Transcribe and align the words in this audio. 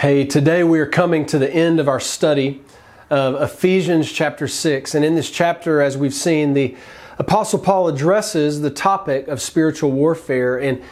Hey, 0.00 0.24
today 0.24 0.64
we 0.64 0.80
are 0.80 0.86
coming 0.86 1.26
to 1.26 1.38
the 1.38 1.54
end 1.54 1.78
of 1.78 1.86
our 1.86 2.00
study 2.00 2.62
of 3.10 3.34
Ephesians 3.34 4.10
chapter 4.10 4.48
6. 4.48 4.94
And 4.94 5.04
in 5.04 5.14
this 5.14 5.30
chapter, 5.30 5.82
as 5.82 5.98
we've 5.98 6.14
seen, 6.14 6.54
the 6.54 6.74
Apostle 7.18 7.58
Paul 7.58 7.86
addresses 7.86 8.62
the 8.62 8.70
topic 8.70 9.28
of 9.28 9.42
spiritual 9.42 9.90
warfare 9.90 10.56
and 10.56 10.82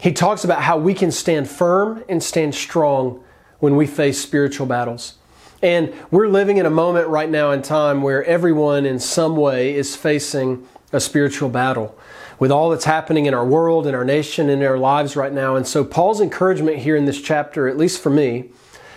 he 0.00 0.10
talks 0.10 0.42
about 0.42 0.62
how 0.62 0.78
we 0.78 0.94
can 0.94 1.10
stand 1.10 1.50
firm 1.50 2.02
and 2.08 2.22
stand 2.22 2.54
strong 2.54 3.22
when 3.58 3.76
we 3.76 3.86
face 3.86 4.18
spiritual 4.18 4.66
battles. 4.66 5.18
And 5.60 5.92
we're 6.10 6.28
living 6.28 6.56
in 6.56 6.64
a 6.64 6.70
moment 6.70 7.08
right 7.08 7.28
now 7.28 7.50
in 7.50 7.60
time 7.60 8.00
where 8.00 8.24
everyone 8.24 8.86
in 8.86 8.98
some 8.98 9.36
way 9.36 9.74
is 9.74 9.94
facing 9.96 10.66
a 10.94 11.00
spiritual 11.00 11.50
battle 11.50 11.94
with 12.38 12.50
all 12.50 12.70
that's 12.70 12.84
happening 12.84 13.26
in 13.26 13.34
our 13.34 13.46
world, 13.46 13.86
in 13.86 13.94
our 13.94 14.04
nation, 14.04 14.48
in 14.50 14.62
our 14.62 14.78
lives 14.78 15.16
right 15.16 15.32
now. 15.32 15.56
And 15.56 15.66
so, 15.66 15.84
Paul's 15.84 16.20
encouragement 16.20 16.78
here 16.78 16.96
in 16.96 17.06
this 17.06 17.20
chapter, 17.20 17.68
at 17.68 17.76
least 17.76 18.02
for 18.02 18.10
me, 18.10 18.50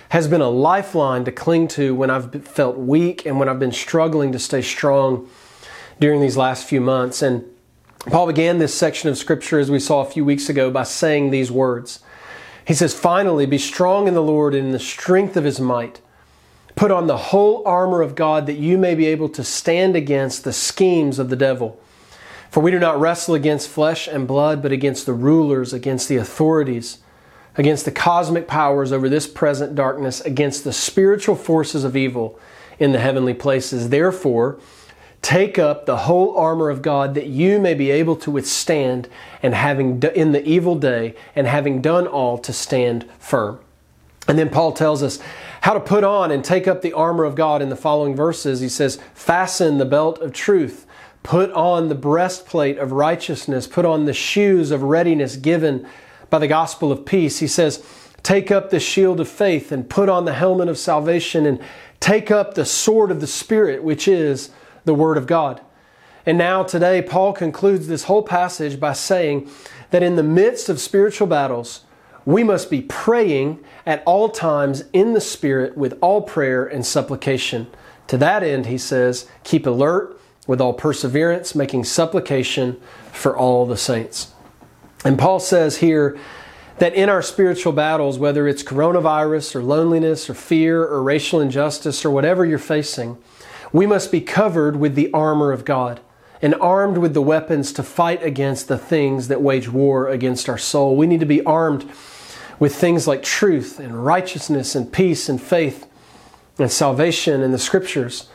has 0.09 0.27
been 0.27 0.41
a 0.41 0.49
lifeline 0.49 1.23
to 1.25 1.31
cling 1.31 1.67
to 1.69 1.93
when 1.95 2.09
I've 2.09 2.43
felt 2.45 2.77
weak 2.77 3.25
and 3.25 3.39
when 3.39 3.47
I've 3.47 3.59
been 3.59 3.71
struggling 3.71 4.31
to 4.31 4.39
stay 4.39 4.61
strong 4.61 5.29
during 5.99 6.19
these 6.19 6.35
last 6.35 6.67
few 6.67 6.81
months. 6.81 7.21
And 7.21 7.45
Paul 8.07 8.27
began 8.27 8.57
this 8.57 8.73
section 8.73 9.09
of 9.09 9.17
scripture, 9.17 9.59
as 9.59 9.69
we 9.69 9.79
saw 9.79 10.01
a 10.01 10.09
few 10.09 10.25
weeks 10.25 10.49
ago, 10.49 10.71
by 10.71 10.83
saying 10.83 11.29
these 11.29 11.51
words. 11.51 11.99
He 12.65 12.73
says, 12.73 12.93
Finally, 12.93 13.45
be 13.45 13.57
strong 13.57 14.07
in 14.07 14.13
the 14.13 14.21
Lord 14.21 14.55
and 14.55 14.67
in 14.67 14.71
the 14.71 14.79
strength 14.79 15.37
of 15.37 15.43
his 15.43 15.59
might. 15.59 16.01
Put 16.75 16.91
on 16.91 17.07
the 17.07 17.17
whole 17.17 17.61
armor 17.67 18.01
of 18.01 18.15
God 18.15 18.45
that 18.45 18.53
you 18.53 18.77
may 18.77 18.95
be 18.95 19.05
able 19.07 19.29
to 19.29 19.43
stand 19.43 19.95
against 19.95 20.43
the 20.43 20.53
schemes 20.53 21.19
of 21.19 21.29
the 21.29 21.35
devil. 21.35 21.79
For 22.49 22.61
we 22.61 22.71
do 22.71 22.79
not 22.79 22.99
wrestle 22.99 23.35
against 23.35 23.69
flesh 23.69 24.07
and 24.07 24.27
blood, 24.27 24.61
but 24.61 24.71
against 24.71 25.05
the 25.05 25.13
rulers, 25.13 25.71
against 25.71 26.09
the 26.09 26.17
authorities, 26.17 26.99
against 27.55 27.85
the 27.85 27.91
cosmic 27.91 28.47
powers 28.47 28.91
over 28.91 29.07
this 29.07 29.27
present 29.27 29.75
darkness, 29.75 30.21
against 30.21 30.63
the 30.63 30.73
spiritual 30.73 31.35
forces 31.35 31.83
of 31.83 31.95
evil 31.95 32.39
in 32.79 32.91
the 32.91 32.99
heavenly 32.99 33.33
places. 33.33 33.89
Therefore, 33.89 34.57
take 35.21 35.59
up 35.59 35.85
the 35.85 35.97
whole 35.97 36.35
armor 36.37 36.69
of 36.69 36.81
God 36.81 37.13
that 37.15 37.27
you 37.27 37.59
may 37.59 37.73
be 37.73 37.91
able 37.91 38.15
to 38.17 38.31
withstand 38.31 39.07
and 39.43 39.53
having 39.53 40.01
in 40.15 40.31
the 40.31 40.47
evil 40.47 40.75
day 40.75 41.15
and 41.35 41.45
having 41.45 41.81
done 41.81 42.07
all 42.07 42.37
to 42.39 42.53
stand 42.53 43.05
firm. 43.19 43.59
And 44.27 44.37
then 44.37 44.49
Paul 44.49 44.73
tells 44.73 45.01
us 45.01 45.19
how 45.61 45.73
to 45.73 45.79
put 45.79 46.03
on 46.03 46.31
and 46.31 46.43
take 46.43 46.67
up 46.67 46.81
the 46.81 46.93
armor 46.93 47.23
of 47.25 47.35
God 47.35 47.61
in 47.61 47.69
the 47.69 47.75
following 47.75 48.15
verses. 48.15 48.59
He 48.59 48.69
says, 48.69 48.99
Fasten 49.13 49.79
the 49.79 49.85
belt 49.85 50.19
of 50.19 50.33
truth, 50.33 50.85
put 51.23 51.51
on 51.51 51.89
the 51.89 51.95
breastplate 51.95 52.77
of 52.77 52.91
righteousness, 52.91 53.67
put 53.67 53.85
on 53.85 54.05
the 54.05 54.13
shoes 54.13 54.71
of 54.71 54.83
readiness 54.83 55.35
given 55.35 55.87
by 56.29 56.39
the 56.39 56.47
gospel 56.47 56.91
of 56.91 57.05
peace. 57.05 57.39
He 57.39 57.47
says, 57.47 57.83
Take 58.23 58.51
up 58.51 58.69
the 58.69 58.79
shield 58.79 59.19
of 59.19 59.29
faith 59.29 59.71
and 59.71 59.89
put 59.89 60.09
on 60.09 60.25
the 60.25 60.33
helmet 60.33 60.67
of 60.67 60.77
salvation 60.77 61.45
and 61.45 61.61
take 61.99 62.29
up 62.31 62.53
the 62.53 62.65
sword 62.65 63.11
of 63.11 63.21
the 63.21 63.27
Spirit, 63.27 63.83
which 63.83 64.07
is 64.07 64.51
the 64.85 64.93
Word 64.93 65.17
of 65.17 65.27
God. 65.27 65.61
And 66.25 66.37
now, 66.37 66.63
today, 66.63 67.01
Paul 67.01 67.33
concludes 67.33 67.87
this 67.87 68.03
whole 68.03 68.23
passage 68.23 68.79
by 68.79 68.93
saying 68.93 69.49
that 69.91 70.03
in 70.03 70.15
the 70.15 70.23
midst 70.23 70.69
of 70.69 70.79
spiritual 70.79 71.27
battles, 71.27 71.85
we 72.25 72.43
must 72.43 72.69
be 72.69 72.81
praying 72.81 73.63
at 73.85 74.03
all 74.05 74.29
times 74.29 74.83
in 74.93 75.13
the 75.13 75.21
Spirit 75.21 75.77
with 75.77 75.97
all 76.01 76.21
prayer 76.21 76.65
and 76.65 76.85
supplication. 76.85 77.67
To 78.07 78.17
that 78.17 78.43
end, 78.43 78.65
he 78.65 78.77
says, 78.77 79.27
keep 79.43 79.65
alert 79.65 80.18
with 80.49 80.59
all 80.59 80.73
perseverance, 80.73 81.53
making 81.53 81.83
supplication 81.83 82.75
for 83.11 83.37
all 83.37 83.67
the 83.67 83.77
saints. 83.77 84.33
And 85.05 85.15
Paul 85.15 85.39
says 85.39 85.77
here 85.77 86.17
that 86.79 86.95
in 86.95 87.07
our 87.07 87.21
spiritual 87.21 87.71
battles, 87.71 88.17
whether 88.17 88.47
it's 88.47 88.63
coronavirus 88.63 89.55
or 89.55 89.61
loneliness 89.61 90.27
or 90.27 90.33
fear 90.33 90.83
or 90.83 91.03
racial 91.03 91.39
injustice 91.39 92.03
or 92.03 92.09
whatever 92.09 92.47
you're 92.47 92.57
facing, 92.57 93.19
we 93.71 93.85
must 93.85 94.11
be 94.11 94.21
covered 94.21 94.77
with 94.77 94.95
the 94.95 95.13
armor 95.13 95.51
of 95.51 95.65
God 95.65 95.99
and 96.41 96.55
armed 96.55 96.97
with 96.97 97.13
the 97.13 97.21
weapons 97.21 97.71
to 97.73 97.83
fight 97.83 98.23
against 98.23 98.67
the 98.67 98.77
things 98.79 99.27
that 99.27 99.43
wage 99.43 99.69
war 99.69 100.07
against 100.07 100.49
our 100.49 100.57
soul. 100.57 100.95
We 100.95 101.05
need 101.05 101.19
to 101.19 101.27
be 101.27 101.43
armed 101.43 101.87
with 102.57 102.73
things 102.73 103.07
like 103.07 103.21
truth 103.21 103.79
and 103.79 104.03
righteousness 104.03 104.73
and 104.73 104.91
peace 104.91 105.29
and 105.29 105.39
faith 105.39 105.85
and 106.57 106.71
salvation 106.71 107.43
and 107.43 107.53
the 107.53 107.59
scriptures. 107.59 108.29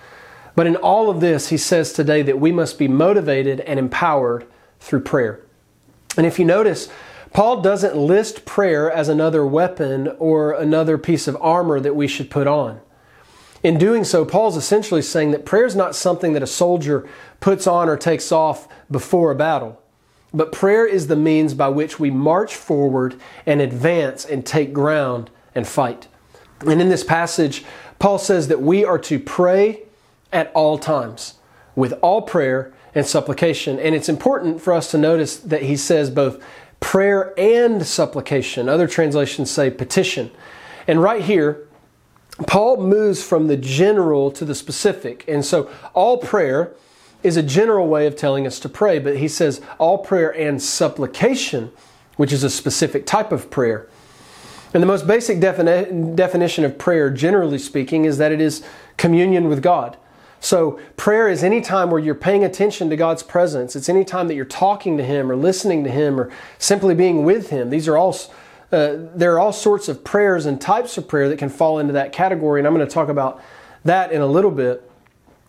But 0.54 0.66
in 0.66 0.76
all 0.76 1.10
of 1.10 1.20
this, 1.20 1.48
he 1.48 1.56
says 1.56 1.92
today 1.92 2.22
that 2.22 2.38
we 2.38 2.52
must 2.52 2.78
be 2.78 2.88
motivated 2.88 3.60
and 3.60 3.78
empowered 3.78 4.46
through 4.80 5.00
prayer. 5.00 5.40
And 6.16 6.26
if 6.26 6.38
you 6.38 6.44
notice, 6.44 6.88
Paul 7.32 7.60
doesn't 7.62 7.96
list 7.96 8.44
prayer 8.44 8.90
as 8.90 9.08
another 9.08 9.44
weapon 9.44 10.08
or 10.18 10.52
another 10.52 10.96
piece 10.96 11.26
of 11.26 11.36
armor 11.40 11.80
that 11.80 11.96
we 11.96 12.06
should 12.06 12.30
put 12.30 12.46
on. 12.46 12.80
In 13.64 13.78
doing 13.78 14.04
so, 14.04 14.24
Paul's 14.24 14.56
essentially 14.56 15.02
saying 15.02 15.30
that 15.32 15.46
prayer 15.46 15.64
is 15.64 15.74
not 15.74 15.96
something 15.96 16.34
that 16.34 16.42
a 16.42 16.46
soldier 16.46 17.08
puts 17.40 17.66
on 17.66 17.88
or 17.88 17.96
takes 17.96 18.30
off 18.30 18.68
before 18.90 19.32
a 19.32 19.34
battle. 19.34 19.80
But 20.32 20.52
prayer 20.52 20.86
is 20.86 21.06
the 21.06 21.16
means 21.16 21.54
by 21.54 21.68
which 21.68 21.98
we 21.98 22.10
march 22.10 22.54
forward 22.54 23.16
and 23.46 23.60
advance 23.60 24.24
and 24.24 24.44
take 24.44 24.72
ground 24.72 25.30
and 25.54 25.66
fight. 25.66 26.08
And 26.60 26.80
in 26.80 26.88
this 26.88 27.04
passage, 27.04 27.64
Paul 27.98 28.18
says 28.18 28.48
that 28.48 28.60
we 28.60 28.84
are 28.84 28.98
to 28.98 29.18
pray 29.18 29.84
at 30.34 30.52
all 30.52 30.76
times 30.76 31.34
with 31.74 31.94
all 32.02 32.22
prayer 32.22 32.72
and 32.94 33.06
supplication. 33.06 33.78
And 33.78 33.94
it's 33.94 34.08
important 34.08 34.60
for 34.60 34.72
us 34.72 34.90
to 34.90 34.98
notice 34.98 35.36
that 35.38 35.62
he 35.62 35.76
says 35.76 36.10
both 36.10 36.42
prayer 36.80 37.32
and 37.38 37.86
supplication. 37.86 38.68
Other 38.68 38.86
translations 38.86 39.50
say 39.50 39.70
petition. 39.70 40.30
And 40.86 41.02
right 41.02 41.22
here, 41.22 41.66
Paul 42.46 42.78
moves 42.78 43.22
from 43.22 43.46
the 43.46 43.56
general 43.56 44.30
to 44.32 44.44
the 44.44 44.54
specific. 44.54 45.24
And 45.28 45.44
so 45.44 45.70
all 45.94 46.18
prayer 46.18 46.74
is 47.22 47.36
a 47.36 47.42
general 47.42 47.88
way 47.88 48.06
of 48.06 48.16
telling 48.16 48.46
us 48.46 48.60
to 48.60 48.68
pray, 48.68 48.98
but 48.98 49.16
he 49.16 49.28
says 49.28 49.62
all 49.78 49.98
prayer 49.98 50.30
and 50.30 50.62
supplication, 50.62 51.72
which 52.16 52.32
is 52.32 52.44
a 52.44 52.50
specific 52.50 53.06
type 53.06 53.32
of 53.32 53.50
prayer. 53.50 53.88
And 54.74 54.82
the 54.82 54.86
most 54.86 55.06
basic 55.06 55.38
defini- 55.38 56.14
definition 56.14 56.64
of 56.64 56.76
prayer, 56.76 57.08
generally 57.08 57.58
speaking, 57.58 58.04
is 58.04 58.18
that 58.18 58.32
it 58.32 58.40
is 58.40 58.64
communion 58.96 59.48
with 59.48 59.62
God. 59.62 59.96
So, 60.44 60.78
prayer 60.98 61.30
is 61.30 61.42
any 61.42 61.62
time 61.62 61.88
where 61.88 61.98
you're 61.98 62.14
paying 62.14 62.44
attention 62.44 62.90
to 62.90 62.96
God's 62.96 63.22
presence. 63.22 63.74
It's 63.74 63.88
any 63.88 64.04
time 64.04 64.28
that 64.28 64.34
you're 64.34 64.44
talking 64.44 64.98
to 64.98 65.02
Him 65.02 65.32
or 65.32 65.36
listening 65.36 65.84
to 65.84 65.90
Him 65.90 66.20
or 66.20 66.30
simply 66.58 66.94
being 66.94 67.24
with 67.24 67.48
Him. 67.48 67.70
These 67.70 67.88
are 67.88 67.96
all, 67.96 68.14
uh, 68.70 68.96
there 69.14 69.32
are 69.32 69.38
all 69.38 69.54
sorts 69.54 69.88
of 69.88 70.04
prayers 70.04 70.44
and 70.44 70.60
types 70.60 70.98
of 70.98 71.08
prayer 71.08 71.30
that 71.30 71.38
can 71.38 71.48
fall 71.48 71.78
into 71.78 71.94
that 71.94 72.12
category, 72.12 72.60
and 72.60 72.66
I'm 72.66 72.74
going 72.74 72.86
to 72.86 72.92
talk 72.92 73.08
about 73.08 73.42
that 73.86 74.12
in 74.12 74.20
a 74.20 74.26
little 74.26 74.50
bit. 74.50 74.86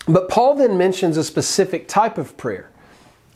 But 0.07 0.29
Paul 0.29 0.55
then 0.55 0.77
mentions 0.77 1.17
a 1.17 1.25
specific 1.25 1.89
type 1.89 2.17
of 2.17 2.37
prayer 2.37 2.71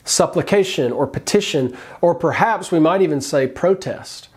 supplication 0.02 0.92
or 0.92 1.06
petition, 1.06 1.76
or 2.00 2.14
perhaps 2.14 2.72
we 2.72 2.78
might 2.78 3.02
even 3.02 3.20
say 3.20 3.46
protest. 3.46 4.30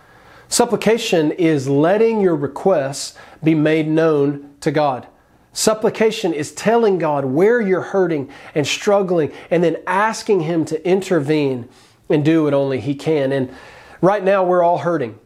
Supplication 0.49 1.31
is 1.31 1.69
letting 1.69 2.19
your 2.19 2.35
requests 2.35 3.17
be 3.41 3.55
made 3.55 3.87
known 3.87 4.53
to 4.59 4.71
God. 4.71 5.07
Supplication 5.53 6.33
is 6.33 6.51
telling 6.51 6.97
God 6.97 7.25
where 7.25 7.61
you're 7.61 7.81
hurting 7.81 8.29
and 8.55 8.67
struggling 8.67 9.31
and 9.51 9.63
then 9.63 9.77
asking 9.85 10.41
Him 10.41 10.65
to 10.65 10.87
intervene 10.87 11.69
and 12.09 12.25
do 12.25 12.43
what 12.43 12.55
only 12.55 12.79
He 12.79 12.95
can. 12.95 13.31
And 13.31 13.53
right 14.01 14.23
now, 14.23 14.43
we're 14.43 14.63
all 14.63 14.79
hurting. 14.79 15.19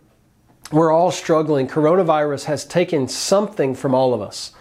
We're 0.70 0.92
all 0.92 1.12
struggling. 1.12 1.70
Coronavirus 1.70 2.46
has 2.46 2.66
taken 2.66 3.08
something 3.08 3.74
from 3.74 3.96
all 3.96 4.14
of 4.14 4.22
us. 4.22 4.52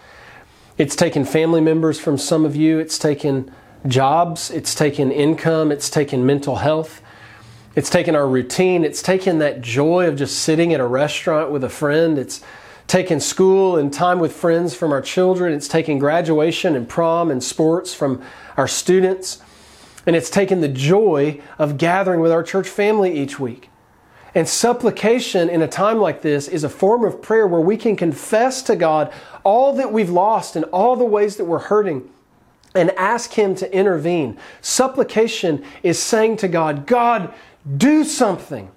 It's 0.77 0.95
taken 0.95 1.25
family 1.25 1.59
members 1.59 1.99
from 1.99 2.17
some 2.17 2.45
of 2.45 2.55
you. 2.55 2.79
It's 2.79 2.97
taken 2.97 3.51
jobs. 3.87 4.49
It's 4.49 4.73
taken 4.73 5.11
income. 5.11 5.71
It's 5.71 5.89
taken 5.89 6.25
mental 6.25 6.57
health. 6.57 7.01
It's 7.75 7.89
taken 7.89 8.15
our 8.15 8.27
routine. 8.27 8.85
It's 8.85 9.01
taken 9.01 9.39
that 9.39 9.61
joy 9.61 10.07
of 10.07 10.15
just 10.15 10.39
sitting 10.39 10.73
at 10.73 10.79
a 10.79 10.87
restaurant 10.87 11.51
with 11.51 11.63
a 11.63 11.69
friend. 11.69 12.17
It's 12.17 12.41
taken 12.87 13.19
school 13.19 13.77
and 13.77 13.93
time 13.93 14.19
with 14.19 14.33
friends 14.33 14.73
from 14.73 14.91
our 14.91 15.01
children. 15.01 15.53
It's 15.53 15.67
taken 15.67 15.99
graduation 15.99 16.75
and 16.75 16.87
prom 16.87 17.29
and 17.29 17.43
sports 17.43 17.93
from 17.93 18.21
our 18.55 18.67
students. 18.67 19.41
And 20.05 20.15
it's 20.15 20.29
taken 20.29 20.61
the 20.61 20.69
joy 20.69 21.41
of 21.59 21.77
gathering 21.77 22.21
with 22.21 22.31
our 22.31 22.43
church 22.43 22.69
family 22.69 23.17
each 23.17 23.39
week. 23.39 23.69
And 24.33 24.47
supplication 24.47 25.49
in 25.49 25.61
a 25.61 25.67
time 25.67 25.97
like 25.97 26.21
this 26.21 26.47
is 26.47 26.63
a 26.63 26.69
form 26.69 27.03
of 27.03 27.21
prayer 27.21 27.47
where 27.47 27.59
we 27.59 27.75
can 27.75 27.95
confess 27.95 28.61
to 28.63 28.75
God 28.75 29.11
all 29.43 29.73
that 29.73 29.91
we've 29.91 30.09
lost 30.09 30.55
and 30.55 30.63
all 30.65 30.95
the 30.95 31.05
ways 31.05 31.37
that 31.37 31.45
we're 31.45 31.59
hurting 31.59 32.09
and 32.75 32.91
ask 32.91 33.33
Him 33.33 33.55
to 33.55 33.73
intervene. 33.75 34.37
Supplication 34.61 35.63
is 35.83 36.01
saying 36.01 36.37
to 36.37 36.47
God, 36.47 36.85
God, 36.85 37.33
do 37.77 38.03
something. 38.03 38.71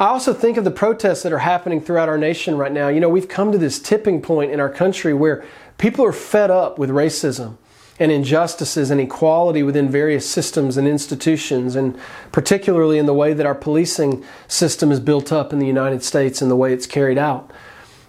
I 0.00 0.06
also 0.06 0.32
think 0.32 0.56
of 0.56 0.64
the 0.64 0.70
protests 0.70 1.24
that 1.24 1.32
are 1.32 1.38
happening 1.38 1.80
throughout 1.80 2.08
our 2.08 2.18
nation 2.18 2.56
right 2.56 2.70
now. 2.70 2.86
You 2.86 3.00
know, 3.00 3.08
we've 3.08 3.26
come 3.26 3.50
to 3.50 3.58
this 3.58 3.80
tipping 3.80 4.22
point 4.22 4.52
in 4.52 4.60
our 4.60 4.68
country 4.68 5.12
where 5.12 5.44
people 5.76 6.04
are 6.04 6.12
fed 6.12 6.52
up 6.52 6.78
with 6.78 6.88
racism 6.88 7.56
and 7.98 8.12
injustices 8.12 8.92
and 8.92 9.00
equality 9.00 9.64
within 9.64 9.90
various 9.90 10.28
systems 10.28 10.76
and 10.76 10.86
institutions, 10.86 11.74
and 11.74 11.98
particularly 12.30 12.96
in 12.96 13.06
the 13.06 13.14
way 13.14 13.32
that 13.32 13.44
our 13.44 13.56
policing 13.56 14.24
system 14.46 14.92
is 14.92 15.00
built 15.00 15.32
up 15.32 15.52
in 15.52 15.58
the 15.58 15.66
United 15.66 16.04
States 16.04 16.40
and 16.40 16.48
the 16.48 16.56
way 16.56 16.72
it's 16.72 16.86
carried 16.86 17.18
out. 17.18 17.50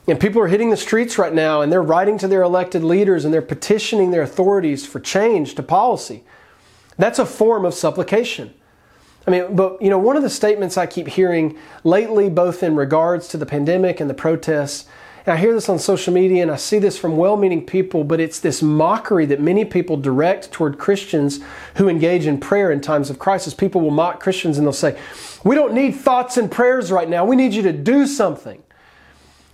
And 0.08 0.20
people 0.20 0.42
are 0.44 0.48
hitting 0.48 0.70
the 0.70 0.78
streets 0.78 1.18
right 1.18 1.34
now 1.34 1.62
and 1.62 1.72
they're 1.72 1.82
writing 1.82 2.20
to 2.20 2.28
their 2.28 2.44
elected 2.44 2.84
leaders 2.84 3.26
and 3.26 3.34
they're 3.34 3.42
petitioning 3.42 4.12
their 4.12 4.22
authorities 4.22 4.86
for 4.86 5.00
change 5.00 5.56
to 5.56 5.64
policy. 5.64 6.24
That's 7.00 7.18
a 7.18 7.26
form 7.26 7.66
of 7.66 7.74
supplication. 7.74 8.54
I 9.28 9.32
mean, 9.32 9.56
but 9.56 9.82
you 9.82 9.90
know, 9.90 9.98
one 9.98 10.16
of 10.16 10.24
the 10.24 10.30
statements 10.30 10.78
I 10.78 10.86
keep 10.86 11.08
hearing 11.08 11.58
lately, 11.84 12.30
both 12.30 12.64
in 12.64 12.76
regards 12.76 13.28
to 13.30 13.38
the 13.38 13.46
pandemic 13.46 14.00
and 14.00 14.10
the 14.10 14.14
protests, 14.14 14.86
and 15.26 15.38
I 15.38 15.38
hear 15.38 15.54
this 15.54 15.70
on 15.70 15.78
social 15.78 16.14
media 16.14 16.42
and 16.42 16.50
I 16.50 16.56
see 16.56 16.80
this 16.80 16.98
from 16.98 17.18
well 17.18 17.38
meaning 17.38 17.66
people, 17.66 18.04
but 18.04 18.20
it's 18.20 18.40
this 18.40 18.62
mockery 18.62 19.26
that 19.28 19.40
many 19.40 19.66
people 19.66 19.98
direct 19.98 20.52
toward 20.52 20.80
Christians 20.80 21.40
who 21.76 21.90
engage 21.90 22.26
in 22.26 22.40
prayer 22.40 22.72
in 22.72 22.82
times 22.82 23.10
of 23.10 23.20
crisis. 23.20 23.54
People 23.54 23.82
will 23.82 23.92
mock 23.92 24.20
Christians 24.20 24.58
and 24.58 24.66
they'll 24.66 24.74
say, 24.74 24.98
We 25.44 25.56
don't 25.56 25.74
need 25.74 25.92
thoughts 25.92 26.38
and 26.38 26.50
prayers 26.50 26.92
right 26.92 27.08
now. 27.08 27.26
We 27.26 27.36
need 27.36 27.54
you 27.54 27.62
to 27.64 27.74
do 27.74 28.08
something. 28.08 28.64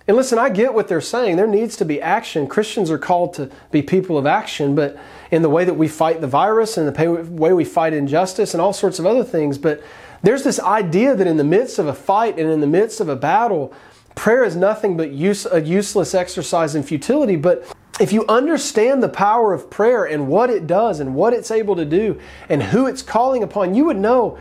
And 0.08 0.16
listen, 0.16 0.38
I 0.38 0.50
get 0.50 0.72
what 0.72 0.86
they're 0.86 1.00
saying. 1.00 1.36
There 1.36 1.48
needs 1.48 1.76
to 1.78 1.84
be 1.84 2.00
action. 2.00 2.46
Christians 2.46 2.90
are 2.90 2.98
called 2.98 3.34
to 3.34 3.50
be 3.72 3.82
people 3.82 4.16
of 4.16 4.24
action, 4.24 4.76
but 4.76 4.96
in 5.30 5.42
the 5.42 5.48
way 5.48 5.64
that 5.64 5.74
we 5.74 5.88
fight 5.88 6.20
the 6.20 6.26
virus 6.26 6.76
and 6.76 6.88
the 6.88 7.22
way 7.30 7.52
we 7.52 7.64
fight 7.64 7.92
injustice 7.92 8.54
and 8.54 8.60
all 8.60 8.72
sorts 8.72 8.98
of 8.98 9.06
other 9.06 9.24
things. 9.24 9.58
But 9.58 9.82
there's 10.22 10.44
this 10.44 10.60
idea 10.60 11.14
that 11.14 11.26
in 11.26 11.36
the 11.36 11.44
midst 11.44 11.78
of 11.78 11.86
a 11.86 11.94
fight 11.94 12.38
and 12.38 12.50
in 12.50 12.60
the 12.60 12.66
midst 12.66 13.00
of 13.00 13.08
a 13.08 13.16
battle, 13.16 13.72
prayer 14.14 14.44
is 14.44 14.56
nothing 14.56 14.96
but 14.96 15.10
use, 15.10 15.46
a 15.46 15.60
useless 15.60 16.14
exercise 16.14 16.74
in 16.74 16.82
futility. 16.82 17.36
But 17.36 17.70
if 18.00 18.12
you 18.12 18.26
understand 18.26 19.02
the 19.02 19.08
power 19.08 19.52
of 19.52 19.70
prayer 19.70 20.04
and 20.04 20.28
what 20.28 20.50
it 20.50 20.66
does 20.66 21.00
and 21.00 21.14
what 21.14 21.32
it's 21.32 21.50
able 21.50 21.76
to 21.76 21.84
do 21.84 22.20
and 22.48 22.62
who 22.62 22.86
it's 22.86 23.02
calling 23.02 23.42
upon, 23.42 23.74
you 23.74 23.84
would 23.84 23.96
know 23.96 24.38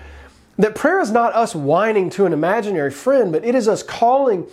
that 0.57 0.75
prayer 0.75 0.99
is 0.99 1.11
not 1.11 1.33
us 1.33 1.53
whining 1.53 2.09
to 2.11 2.25
an 2.25 2.33
imaginary 2.33 2.91
friend, 2.91 3.31
but 3.31 3.43
it 3.43 3.55
is 3.55 3.67
us 3.67 3.83
calling 3.83 4.47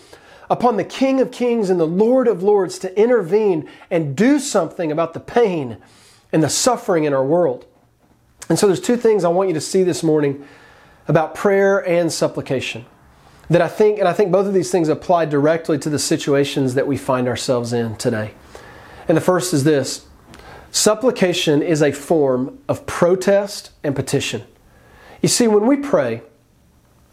upon 0.51 0.77
the 0.77 0.85
King 0.85 1.21
of 1.21 1.31
Kings 1.31 1.71
and 1.71 1.81
the 1.81 1.87
Lord 1.87 2.29
of 2.29 2.43
Lords 2.43 2.79
to 2.81 3.01
intervene 3.01 3.69
and 3.91 4.17
do 4.17 4.39
something 4.39 4.93
about 4.93 5.15
the 5.15 5.21
pain 5.21 5.79
and 6.33 6.43
the 6.43 6.49
suffering 6.49 7.05
in 7.05 7.13
our 7.13 7.25
world. 7.25 7.67
And 8.49 8.59
so 8.59 8.67
there's 8.67 8.81
two 8.81 8.97
things 8.97 9.25
I 9.25 9.29
want 9.29 9.49
you 9.49 9.55
to 9.55 9.61
see 9.61 9.83
this 9.83 10.03
morning 10.03 10.47
about 11.09 11.35
prayer 11.35 11.87
and 11.87 12.13
supplication 12.13 12.87
that 13.51 13.61
I 13.61 13.69
think, 13.69 13.99
and 13.99 14.09
I 14.09 14.13
think 14.13 14.33
both 14.33 14.47
of 14.47 14.55
these 14.55 14.71
things 14.71 14.89
apply 14.89 15.27
directly 15.27 15.79
to 15.79 15.91
the 15.91 15.99
situations 15.99 16.75
that 16.75 16.87
we 16.87 16.97
find 16.97 17.29
ourselves 17.29 17.73
in 17.73 17.97
today. 17.97 18.33
And 19.09 19.17
the 19.17 19.21
first 19.21 19.53
is 19.53 19.65
this 19.65 20.07
supplication 20.71 21.61
is 21.61 21.83
a 21.83 21.93
form 21.93 22.59
of 22.69 22.87
protest 22.87 23.71
and 23.85 23.95
petition. 23.95 24.43
You 25.21 25.29
see, 25.29 25.47
when 25.47 25.67
we 25.67 25.77
pray, 25.77 26.23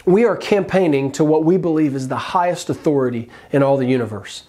we 0.05 0.23
are 0.23 0.37
campaigning 0.37 1.11
to 1.13 1.23
what 1.23 1.43
we 1.43 1.57
believe 1.57 1.93
is 1.93 2.07
the 2.07 2.17
highest 2.17 2.69
authority 2.69 3.29
in 3.51 3.61
all 3.61 3.77
the 3.77 3.85
universe. 3.85 4.43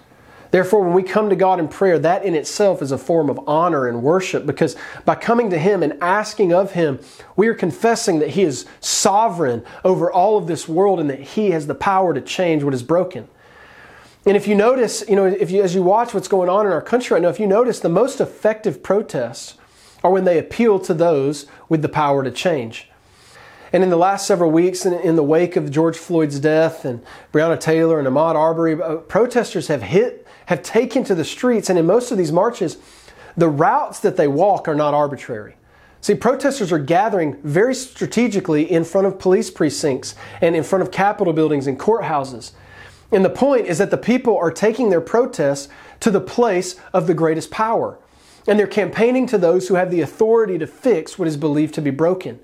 Therefore, 0.51 0.83
when 0.83 0.95
we 0.95 1.03
come 1.03 1.31
to 1.31 1.37
God 1.37 1.61
in 1.61 1.69
prayer, 1.69 1.99
that 1.99 2.25
in 2.25 2.35
itself 2.35 2.83
is 2.83 2.91
a 2.91 2.99
form 2.99 3.31
of 3.31 3.41
honor 3.47 3.87
and 3.87 4.03
worship 4.03 4.47
because 4.47 4.77
by 5.05 5.15
coming 5.15 5.51
to 5.51 5.59
Him 5.59 5.83
and 5.83 5.97
asking 6.03 6.53
of 6.53 6.73
Him, 6.73 6.99
we 7.37 7.47
are 7.47 7.55
confessing 7.55 8.19
that 8.19 8.31
He 8.31 8.43
is 8.43 8.67
sovereign 8.81 9.65
over 9.85 10.11
all 10.11 10.37
of 10.37 10.47
this 10.47 10.69
world 10.69 10.99
and 10.99 11.09
that 11.09 11.21
He 11.21 11.51
has 11.51 11.67
the 11.67 11.75
power 11.75 12.13
to 12.13 12.21
change 12.21 12.65
what 12.65 12.75
is 12.75 12.83
broken. 12.83 13.29
And 14.27 14.37
if 14.37 14.47
you 14.47 14.55
notice, 14.55 15.03
you 15.09 15.17
know, 15.17 15.25
if 15.25 15.51
you, 15.51 15.63
as 15.63 15.75
you 15.75 15.83
watch 15.83 16.13
what's 16.13 16.29
going 16.29 16.49
on 16.49 16.67
in 16.67 16.73
our 16.73 16.83
country 16.83 17.15
right 17.15 17.23
now, 17.23 17.29
if 17.29 17.41
you 17.41 17.47
notice, 17.47 17.81
the 17.81 17.89
most 17.89 18.21
effective 18.21 18.83
protests 18.83 19.57
are 20.03 20.11
when 20.11 20.25
they 20.25 20.39
appeal 20.39 20.79
to 20.81 20.95
those 20.95 21.47
with 21.69 21.83
the 21.83 21.89
power 21.89 22.23
to 22.25 22.31
change. 22.31 22.89
And 23.73 23.83
in 23.83 23.91
the 23.91 23.97
last 23.97 24.27
several 24.27 24.51
weeks, 24.51 24.85
in, 24.85 24.93
in 24.95 25.17
the 25.17 25.23
wake 25.23 25.57
of 25.57 25.71
George 25.71 25.97
Floyd's 25.97 26.41
death 26.41 26.85
and 26.85 27.03
Breonna 27.33 27.59
Taylor 27.59 27.99
and 27.99 28.09
Ahmaud 28.09 28.35
Arbery, 28.35 28.81
uh, 28.81 28.97
protesters 28.97 29.69
have 29.69 29.83
hit, 29.83 30.20
have 30.51 30.65
taken 30.65 31.05
to 31.05 31.15
the 31.15 31.25
streets. 31.25 31.71
And 31.71 31.79
in 31.79 31.87
most 31.87 32.11
of 32.11 32.19
these 32.19 32.33
marches, 32.33 32.77
the 33.37 33.49
routes 33.49 34.01
that 34.01 34.17
they 34.17 34.27
walk 34.27 34.67
are 34.67 34.75
not 34.75 34.95
arbitrary. 34.95 35.55
See, 36.01 36.17
protesters 36.17 36.73
are 36.73 36.79
gathering 36.79 37.41
very 37.45 37.75
strategically 37.75 38.69
in 38.69 38.83
front 38.83 39.07
of 39.07 39.21
police 39.21 39.49
precincts 39.49 40.17
and 40.41 40.57
in 40.57 40.65
front 40.65 40.83
of 40.83 40.91
Capitol 40.91 41.33
buildings 41.33 41.69
and 41.69 41.79
courthouses. 41.79 42.51
And 43.13 43.25
the 43.25 43.31
point 43.31 43.67
is 43.67 43.79
that 43.79 43.93
the 43.93 43.97
people 43.97 44.37
are 44.37 44.51
taking 44.51 44.91
their 44.91 45.01
protests 45.01 45.69
to 46.01 46.11
the 46.11 46.21
place 46.21 46.75
of 46.93 47.07
the 47.07 47.15
greatest 47.15 47.53
power. 47.53 47.99
And 48.49 48.59
they're 48.59 48.67
campaigning 48.67 49.29
to 49.29 49.39
those 49.39 49.69
who 49.69 49.77
have 49.77 49.93
the 49.93 50.01
authority 50.01 50.59
to 50.59 50.67
fix 50.67 51.17
what 51.17 51.29
is 51.29 51.37
believed 51.37 51.75
to 51.75 51.83
be 51.83 51.91
broken. 51.91 52.41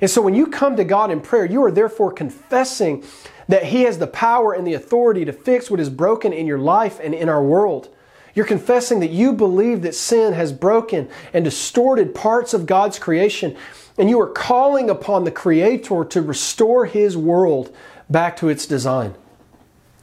And 0.00 0.10
so 0.10 0.22
when 0.22 0.34
you 0.34 0.46
come 0.46 0.76
to 0.76 0.84
God 0.84 1.10
in 1.10 1.20
prayer, 1.20 1.44
you 1.44 1.62
are 1.64 1.70
therefore 1.70 2.12
confessing 2.12 3.04
that 3.48 3.64
He 3.64 3.82
has 3.82 3.98
the 3.98 4.06
power 4.06 4.52
and 4.52 4.66
the 4.66 4.74
authority 4.74 5.24
to 5.24 5.32
fix 5.32 5.70
what 5.70 5.80
is 5.80 5.90
broken 5.90 6.32
in 6.32 6.46
your 6.46 6.58
life 6.58 7.00
and 7.02 7.14
in 7.14 7.28
our 7.28 7.42
world. 7.42 7.88
You're 8.34 8.46
confessing 8.46 9.00
that 9.00 9.10
you 9.10 9.32
believe 9.32 9.82
that 9.82 9.94
sin 9.94 10.32
has 10.32 10.52
broken 10.52 11.08
and 11.32 11.44
distorted 11.44 12.14
parts 12.14 12.52
of 12.52 12.66
God's 12.66 12.98
creation, 12.98 13.56
and 13.96 14.10
you 14.10 14.20
are 14.20 14.28
calling 14.28 14.90
upon 14.90 15.24
the 15.24 15.30
Creator 15.30 16.04
to 16.06 16.22
restore 16.22 16.86
His 16.86 17.16
world 17.16 17.74
back 18.10 18.36
to 18.38 18.48
its 18.48 18.66
design. 18.66 19.14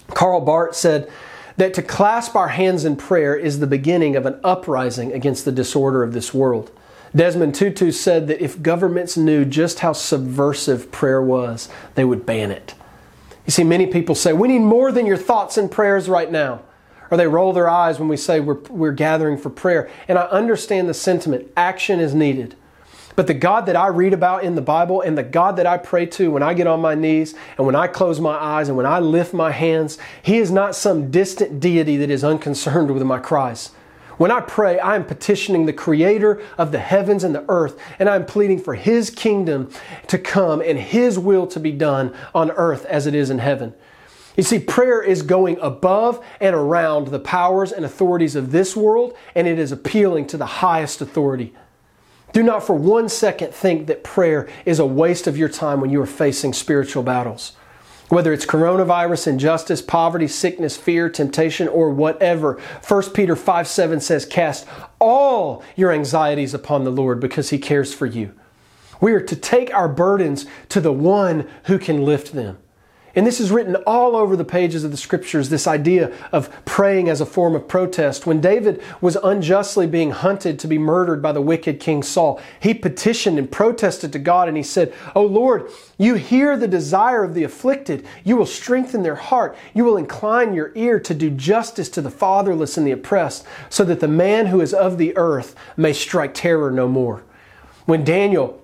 Karl 0.09 0.41
Barth 0.41 0.75
said 0.75 1.09
that 1.57 1.73
to 1.73 1.81
clasp 1.81 2.35
our 2.35 2.49
hands 2.49 2.85
in 2.85 2.95
prayer 2.95 3.35
is 3.35 3.59
the 3.59 3.67
beginning 3.67 4.15
of 4.15 4.25
an 4.25 4.39
uprising 4.43 5.11
against 5.11 5.43
the 5.43 5.51
disorder 5.51 6.01
of 6.01 6.13
this 6.13 6.33
world. 6.33 6.71
Desmond 7.15 7.53
Tutu 7.55 7.91
said 7.91 8.27
that 8.27 8.41
if 8.41 8.61
governments 8.61 9.17
knew 9.17 9.43
just 9.43 9.79
how 9.79 9.93
subversive 9.93 10.91
prayer 10.91 11.21
was, 11.21 11.67
they 11.95 12.05
would 12.05 12.25
ban 12.25 12.51
it. 12.51 12.73
You 13.45 13.51
see, 13.51 13.63
many 13.63 13.87
people 13.87 14.15
say, 14.15 14.33
We 14.33 14.47
need 14.47 14.59
more 14.59 14.91
than 14.91 15.05
your 15.05 15.17
thoughts 15.17 15.57
and 15.57 15.69
prayers 15.69 16.07
right 16.07 16.31
now. 16.31 16.61
Or 17.09 17.17
they 17.17 17.27
roll 17.27 17.51
their 17.51 17.69
eyes 17.69 17.99
when 17.99 18.07
we 18.07 18.15
say 18.15 18.39
we're, 18.39 18.61
we're 18.69 18.93
gathering 18.93 19.37
for 19.37 19.49
prayer. 19.49 19.89
And 20.07 20.17
I 20.17 20.23
understand 20.27 20.87
the 20.87 20.93
sentiment 20.93 21.51
action 21.57 21.99
is 21.99 22.15
needed. 22.15 22.55
But 23.17 23.27
the 23.27 23.33
God 23.33 23.65
that 23.65 23.75
I 23.75 23.87
read 23.87 24.13
about 24.13 24.45
in 24.45 24.55
the 24.55 24.61
Bible 24.61 25.01
and 25.01 25.17
the 25.17 25.23
God 25.23 25.57
that 25.57 25.65
I 25.65 25.77
pray 25.77 26.05
to 26.05 26.31
when 26.31 26.43
I 26.43 26.53
get 26.53 26.67
on 26.67 26.79
my 26.79 26.95
knees 26.95 27.35
and 27.57 27.65
when 27.65 27.75
I 27.75 27.87
close 27.87 28.21
my 28.21 28.35
eyes 28.35 28.69
and 28.69 28.77
when 28.77 28.85
I 28.85 28.99
lift 28.99 29.33
my 29.33 29.51
hands, 29.51 29.97
He 30.23 30.37
is 30.37 30.49
not 30.49 30.75
some 30.75 31.11
distant 31.11 31.59
deity 31.59 31.97
that 31.97 32.09
is 32.09 32.23
unconcerned 32.23 32.91
with 32.91 33.03
my 33.03 33.19
cries. 33.19 33.71
When 34.21 34.29
I 34.29 34.39
pray, 34.39 34.77
I 34.77 34.95
am 34.95 35.05
petitioning 35.05 35.65
the 35.65 35.73
creator 35.73 36.43
of 36.55 36.71
the 36.71 36.77
heavens 36.77 37.23
and 37.23 37.33
the 37.33 37.43
earth, 37.49 37.79
and 37.97 38.07
I'm 38.07 38.23
pleading 38.23 38.59
for 38.59 38.75
his 38.75 39.09
kingdom 39.09 39.71
to 40.09 40.19
come 40.19 40.61
and 40.61 40.77
his 40.77 41.17
will 41.17 41.47
to 41.47 41.59
be 41.59 41.71
done 41.71 42.13
on 42.35 42.51
earth 42.51 42.85
as 42.85 43.07
it 43.07 43.15
is 43.15 43.31
in 43.31 43.39
heaven. 43.39 43.73
You 44.37 44.43
see, 44.43 44.59
prayer 44.59 45.01
is 45.01 45.23
going 45.23 45.57
above 45.59 46.23
and 46.39 46.55
around 46.55 47.07
the 47.07 47.17
powers 47.17 47.71
and 47.71 47.83
authorities 47.83 48.35
of 48.35 48.51
this 48.51 48.75
world, 48.75 49.17
and 49.33 49.47
it 49.47 49.57
is 49.57 49.71
appealing 49.71 50.27
to 50.27 50.37
the 50.37 50.45
highest 50.45 51.01
authority. 51.01 51.55
Do 52.31 52.43
not 52.43 52.61
for 52.61 52.75
one 52.75 53.09
second 53.09 53.55
think 53.55 53.87
that 53.87 54.03
prayer 54.03 54.47
is 54.65 54.77
a 54.77 54.85
waste 54.85 55.25
of 55.25 55.35
your 55.35 55.49
time 55.49 55.81
when 55.81 55.89
you 55.89 55.99
are 55.99 56.05
facing 56.05 56.53
spiritual 56.53 57.01
battles. 57.01 57.53
Whether 58.11 58.33
it's 58.33 58.45
coronavirus, 58.45 59.27
injustice, 59.27 59.81
poverty, 59.81 60.27
sickness, 60.27 60.75
fear, 60.75 61.09
temptation, 61.09 61.69
or 61.69 61.91
whatever. 61.91 62.59
1 62.85 63.11
Peter 63.11 63.37
5 63.37 63.67
7 63.69 64.01
says, 64.01 64.25
Cast 64.25 64.67
all 64.99 65.63
your 65.77 65.93
anxieties 65.93 66.53
upon 66.53 66.83
the 66.83 66.91
Lord 66.91 67.21
because 67.21 67.51
he 67.51 67.57
cares 67.57 67.93
for 67.93 68.05
you. 68.05 68.33
We 68.99 69.13
are 69.13 69.21
to 69.21 69.35
take 69.37 69.73
our 69.73 69.87
burdens 69.87 70.45
to 70.67 70.81
the 70.81 70.91
one 70.91 71.47
who 71.67 71.79
can 71.79 72.03
lift 72.03 72.33
them. 72.33 72.57
And 73.15 73.27
this 73.27 73.39
is 73.41 73.51
written 73.51 73.75
all 73.87 74.15
over 74.15 74.35
the 74.35 74.45
pages 74.45 74.83
of 74.83 74.91
the 74.91 74.97
scriptures 74.97 75.49
this 75.49 75.67
idea 75.67 76.13
of 76.31 76.49
praying 76.65 77.09
as 77.09 77.19
a 77.19 77.25
form 77.25 77.55
of 77.55 77.67
protest. 77.67 78.25
When 78.25 78.39
David 78.39 78.81
was 79.01 79.17
unjustly 79.21 79.85
being 79.85 80.11
hunted 80.11 80.59
to 80.59 80.67
be 80.67 80.77
murdered 80.77 81.21
by 81.21 81.33
the 81.33 81.41
wicked 81.41 81.79
King 81.79 82.03
Saul, 82.03 82.41
he 82.59 82.73
petitioned 82.73 83.37
and 83.37 83.51
protested 83.51 84.13
to 84.13 84.19
God 84.19 84.47
and 84.47 84.55
he 84.55 84.63
said, 84.63 84.93
Oh 85.13 85.25
Lord, 85.25 85.69
you 85.97 86.15
hear 86.15 86.55
the 86.55 86.67
desire 86.67 87.23
of 87.23 87.33
the 87.33 87.43
afflicted. 87.43 88.05
You 88.23 88.37
will 88.37 88.45
strengthen 88.45 89.03
their 89.03 89.15
heart. 89.15 89.57
You 89.73 89.83
will 89.83 89.97
incline 89.97 90.53
your 90.53 90.71
ear 90.75 90.99
to 91.01 91.13
do 91.13 91.29
justice 91.29 91.89
to 91.89 92.01
the 92.01 92.11
fatherless 92.11 92.77
and 92.77 92.87
the 92.87 92.91
oppressed, 92.91 93.45
so 93.69 93.83
that 93.83 93.99
the 93.99 94.07
man 94.07 94.47
who 94.47 94.61
is 94.61 94.73
of 94.73 94.97
the 94.97 95.15
earth 95.17 95.55
may 95.75 95.91
strike 95.91 96.33
terror 96.33 96.71
no 96.71 96.87
more. 96.87 97.23
When 97.85 98.03
Daniel 98.03 98.61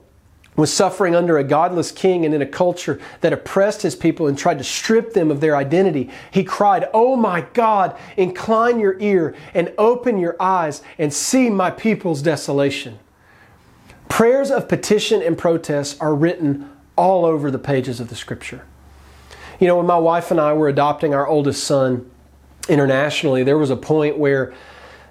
was 0.58 0.74
suffering 0.74 1.16
under 1.16 1.38
a 1.38 1.44
godless 1.44 1.92
king 1.92 2.26
and 2.26 2.34
in 2.34 2.42
a 2.42 2.46
culture 2.46 3.00
that 3.22 3.32
oppressed 3.32 3.84
his 3.84 3.96
people 3.96 4.28
and 4.28 4.38
tried 4.38 4.58
to 4.58 4.64
strip 4.64 5.14
them 5.14 5.32
of 5.32 5.40
their 5.40 5.56
identity, 5.56 6.10
he 6.32 6.44
cried, 6.44 6.90
Oh 6.94 7.16
my 7.16 7.42
God, 7.54 7.96
incline 8.18 8.80
your 8.80 9.00
ear 9.00 9.36
and 9.54 9.72
open 9.78 10.18
your 10.18 10.36
eyes 10.42 10.82
and 10.98 11.14
see 11.14 11.50
my 11.50 11.70
people's 11.70 12.24
desolation. 12.24 13.00
Prayers 14.10 14.50
of 14.50 14.68
petition 14.68 15.22
and 15.22 15.38
protest 15.38 16.02
are 16.02 16.16
written 16.16 16.70
all 16.96 17.24
over 17.24 17.52
the 17.52 17.60
pages 17.60 18.00
of 18.00 18.10
the 18.10 18.16
scripture. 18.16 18.66
You 19.60 19.68
know, 19.68 19.78
when 19.78 19.86
my 19.86 19.98
wife 19.98 20.32
and 20.32 20.42
I 20.42 20.54
were 20.54 20.70
adopting 20.70 21.14
our 21.14 21.28
oldest 21.28 21.64
son 21.64 22.10
internationally, 22.68 23.44
there 23.44 23.58
was 23.58 23.70
a 23.70 23.76
point 23.76 24.18
where 24.18 24.54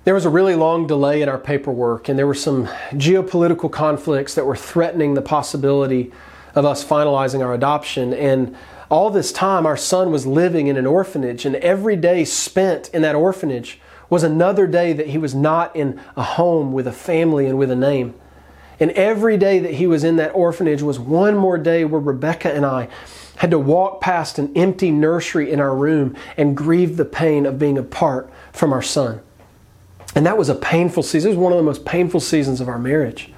there 0.06 0.14
was 0.14 0.24
a 0.24 0.30
really 0.30 0.54
long 0.54 0.86
delay 0.86 1.20
in 1.20 1.28
our 1.28 1.36
paperwork, 1.36 2.08
and 2.08 2.16
there 2.16 2.28
were 2.28 2.32
some 2.32 2.66
geopolitical 2.92 3.68
conflicts 3.68 4.36
that 4.36 4.46
were 4.46 4.54
threatening 4.54 5.14
the 5.14 5.20
possibility 5.20 6.12
of 6.54 6.64
us 6.64 6.84
finalizing 6.84 7.44
our 7.44 7.52
adoption. 7.52 8.14
And 8.14 8.54
all 8.88 9.10
this 9.10 9.32
time, 9.32 9.66
our 9.66 9.76
son 9.76 10.12
was 10.12 10.24
living 10.24 10.68
in 10.68 10.76
an 10.76 10.86
orphanage, 10.86 11.44
and 11.44 11.56
every 11.56 11.96
day 11.96 12.24
spent 12.24 12.88
in 12.90 13.02
that 13.02 13.16
orphanage 13.16 13.80
was 14.08 14.22
another 14.22 14.68
day 14.68 14.92
that 14.92 15.08
he 15.08 15.18
was 15.18 15.34
not 15.34 15.74
in 15.74 16.00
a 16.16 16.22
home 16.22 16.72
with 16.72 16.86
a 16.86 16.92
family 16.92 17.46
and 17.46 17.58
with 17.58 17.72
a 17.72 17.76
name. 17.76 18.14
And 18.78 18.92
every 18.92 19.36
day 19.36 19.58
that 19.58 19.74
he 19.74 19.88
was 19.88 20.04
in 20.04 20.14
that 20.18 20.36
orphanage 20.36 20.82
was 20.82 21.00
one 21.00 21.36
more 21.36 21.58
day 21.58 21.84
where 21.84 22.00
Rebecca 22.00 22.54
and 22.54 22.64
I 22.64 22.86
had 23.38 23.50
to 23.50 23.58
walk 23.58 24.02
past 24.02 24.38
an 24.38 24.56
empty 24.56 24.92
nursery 24.92 25.50
in 25.50 25.58
our 25.58 25.74
room 25.74 26.14
and 26.36 26.56
grieve 26.56 26.96
the 26.96 27.04
pain 27.04 27.44
of 27.44 27.58
being 27.58 27.76
apart 27.76 28.32
from 28.52 28.72
our 28.72 28.82
son. 28.82 29.20
And 30.14 30.24
that 30.24 30.38
was 30.38 30.48
a 30.48 30.54
painful 30.54 31.02
season. 31.02 31.30
It 31.30 31.34
was 31.34 31.42
one 31.42 31.52
of 31.52 31.58
the 31.58 31.64
most 31.64 31.84
painful 31.84 32.20
seasons 32.20 32.60
of 32.60 32.68
our 32.68 32.78
marriage. 32.78 33.30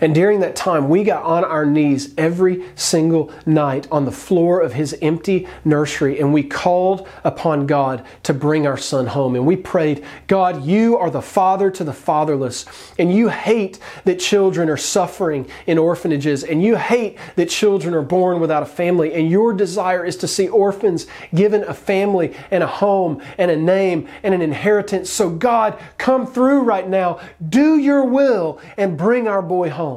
And 0.00 0.14
during 0.14 0.40
that 0.40 0.56
time, 0.56 0.88
we 0.88 1.04
got 1.04 1.24
on 1.24 1.44
our 1.44 1.66
knees 1.66 2.14
every 2.16 2.64
single 2.74 3.32
night 3.44 3.86
on 3.90 4.04
the 4.04 4.12
floor 4.12 4.60
of 4.60 4.72
his 4.72 4.96
empty 5.02 5.46
nursery 5.64 6.20
and 6.20 6.32
we 6.32 6.42
called 6.42 7.06
upon 7.24 7.66
God 7.66 8.04
to 8.22 8.34
bring 8.34 8.66
our 8.66 8.76
son 8.76 9.06
home. 9.06 9.34
And 9.34 9.46
we 9.46 9.56
prayed, 9.56 10.04
God, 10.26 10.64
you 10.64 10.96
are 10.96 11.10
the 11.10 11.22
father 11.22 11.70
to 11.70 11.84
the 11.84 11.92
fatherless. 11.92 12.64
And 12.98 13.12
you 13.14 13.28
hate 13.28 13.78
that 14.04 14.18
children 14.18 14.68
are 14.68 14.76
suffering 14.76 15.48
in 15.66 15.78
orphanages. 15.78 16.44
And 16.44 16.62
you 16.62 16.76
hate 16.76 17.18
that 17.36 17.48
children 17.48 17.94
are 17.94 18.02
born 18.02 18.40
without 18.40 18.62
a 18.62 18.66
family. 18.66 19.14
And 19.14 19.30
your 19.30 19.52
desire 19.52 20.04
is 20.04 20.16
to 20.18 20.28
see 20.28 20.48
orphans 20.48 21.06
given 21.34 21.62
a 21.64 21.74
family 21.74 22.34
and 22.50 22.62
a 22.62 22.66
home 22.66 23.22
and 23.38 23.50
a 23.50 23.56
name 23.56 24.08
and 24.22 24.34
an 24.34 24.42
inheritance. 24.42 25.10
So, 25.10 25.30
God, 25.30 25.78
come 25.98 26.26
through 26.26 26.60
right 26.60 26.88
now. 26.88 27.20
Do 27.48 27.76
your 27.78 28.04
will 28.04 28.60
and 28.76 28.96
bring 28.96 29.28
our 29.28 29.42
boy 29.42 29.70
home. 29.70 29.89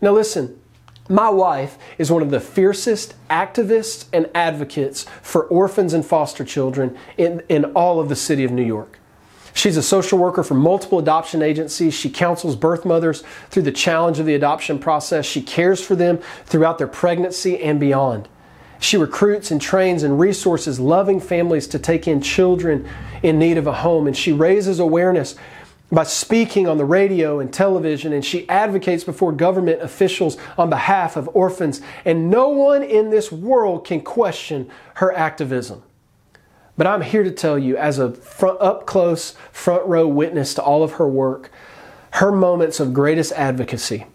Now, 0.00 0.12
listen, 0.12 0.60
my 1.08 1.30
wife 1.30 1.78
is 1.98 2.10
one 2.10 2.22
of 2.22 2.30
the 2.30 2.40
fiercest 2.40 3.14
activists 3.28 4.06
and 4.12 4.28
advocates 4.34 5.06
for 5.22 5.44
orphans 5.44 5.92
and 5.94 6.04
foster 6.04 6.44
children 6.44 6.96
in, 7.16 7.42
in 7.48 7.66
all 7.66 8.00
of 8.00 8.08
the 8.08 8.16
city 8.16 8.44
of 8.44 8.50
New 8.50 8.64
York. 8.64 8.98
She's 9.54 9.78
a 9.78 9.82
social 9.82 10.18
worker 10.18 10.42
for 10.42 10.52
multiple 10.52 10.98
adoption 10.98 11.40
agencies. 11.40 11.94
She 11.94 12.10
counsels 12.10 12.56
birth 12.56 12.84
mothers 12.84 13.22
through 13.48 13.62
the 13.62 13.72
challenge 13.72 14.18
of 14.18 14.26
the 14.26 14.34
adoption 14.34 14.78
process. 14.78 15.24
She 15.24 15.40
cares 15.40 15.82
for 15.82 15.96
them 15.96 16.18
throughout 16.44 16.76
their 16.76 16.86
pregnancy 16.86 17.62
and 17.62 17.80
beyond. 17.80 18.28
She 18.78 18.98
recruits 18.98 19.50
and 19.50 19.58
trains 19.58 20.02
and 20.02 20.20
resources 20.20 20.78
loving 20.78 21.20
families 21.20 21.66
to 21.68 21.78
take 21.78 22.06
in 22.06 22.20
children 22.20 22.86
in 23.22 23.38
need 23.38 23.56
of 23.56 23.66
a 23.66 23.72
home. 23.72 24.06
And 24.06 24.14
she 24.14 24.32
raises 24.32 24.78
awareness 24.78 25.36
by 25.90 26.02
speaking 26.02 26.66
on 26.66 26.78
the 26.78 26.84
radio 26.84 27.38
and 27.38 27.52
television, 27.52 28.12
and 28.12 28.24
she 28.24 28.48
advocates 28.48 29.04
before 29.04 29.32
government 29.32 29.80
officials 29.82 30.36
on 30.58 30.68
behalf 30.68 31.16
of 31.16 31.28
orphans. 31.32 31.80
And 32.04 32.28
no 32.28 32.48
one 32.48 32.82
in 32.82 33.10
this 33.10 33.30
world 33.30 33.86
can 33.86 34.00
question 34.00 34.68
her 34.94 35.12
activism. 35.12 35.82
But 36.76 36.86
I'm 36.86 37.02
here 37.02 37.22
to 37.22 37.30
tell 37.30 37.58
you, 37.58 37.76
as 37.76 37.98
a 37.98 38.12
front, 38.12 38.60
up 38.60 38.86
close, 38.86 39.34
front 39.52 39.86
row 39.86 40.06
witness 40.08 40.54
to 40.54 40.62
all 40.62 40.82
of 40.82 40.92
her 40.92 41.08
work, 41.08 41.50
her 42.12 42.32
moments 42.32 42.80
of 42.80 42.92
greatest 42.92 43.32
advocacy 43.32 44.06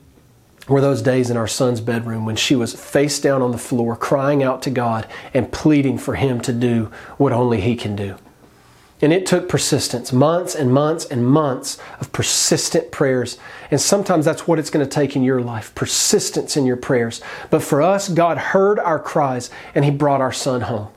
were 0.68 0.82
those 0.82 1.02
days 1.02 1.30
in 1.30 1.38
our 1.38 1.48
son's 1.48 1.82
bedroom 1.82 2.26
when 2.26 2.36
she 2.36 2.56
was 2.56 2.74
face 2.74 3.20
down 3.20 3.42
on 3.42 3.52
the 3.52 3.58
floor, 3.58 3.96
crying 3.96 4.44
out 4.44 4.62
to 4.62 4.70
God 4.70 5.08
and 5.34 5.52
pleading 5.52 5.98
for 5.98 6.16
Him 6.16 6.40
to 6.42 6.54
do 6.54 6.92
what 7.18 7.32
only 7.32 7.62
He 7.62 7.76
can 7.76 7.96
do. 7.96 8.16
And 9.02 9.12
it 9.12 9.26
took 9.26 9.50
persistence, 9.50 10.14
months 10.14 10.54
and 10.54 10.72
months 10.72 11.06
and 11.06 11.26
months 11.26 11.80
of 12.00 12.12
persistent 12.12 12.92
prayers. 12.92 13.38
And 13.72 13.82
sometimes 13.82 14.26
that's 14.26 14.48
what 14.48 14.60
it's 14.60 14.70
going 14.70 14.86
to 14.86 14.90
take 14.90 15.16
in 15.16 15.24
your 15.24 15.42
life 15.42 15.74
persistence 15.74 16.56
in 16.56 16.66
your 16.66 16.78
prayers. 16.78 17.20
But 17.50 17.64
for 17.64 17.82
us, 17.82 18.10
God 18.10 18.38
heard 18.38 18.78
our 18.80 19.00
cries 19.00 19.50
and 19.74 19.84
He 19.84 19.92
brought 19.92 20.22
our 20.22 20.32
son 20.32 20.62
home. 20.62 20.90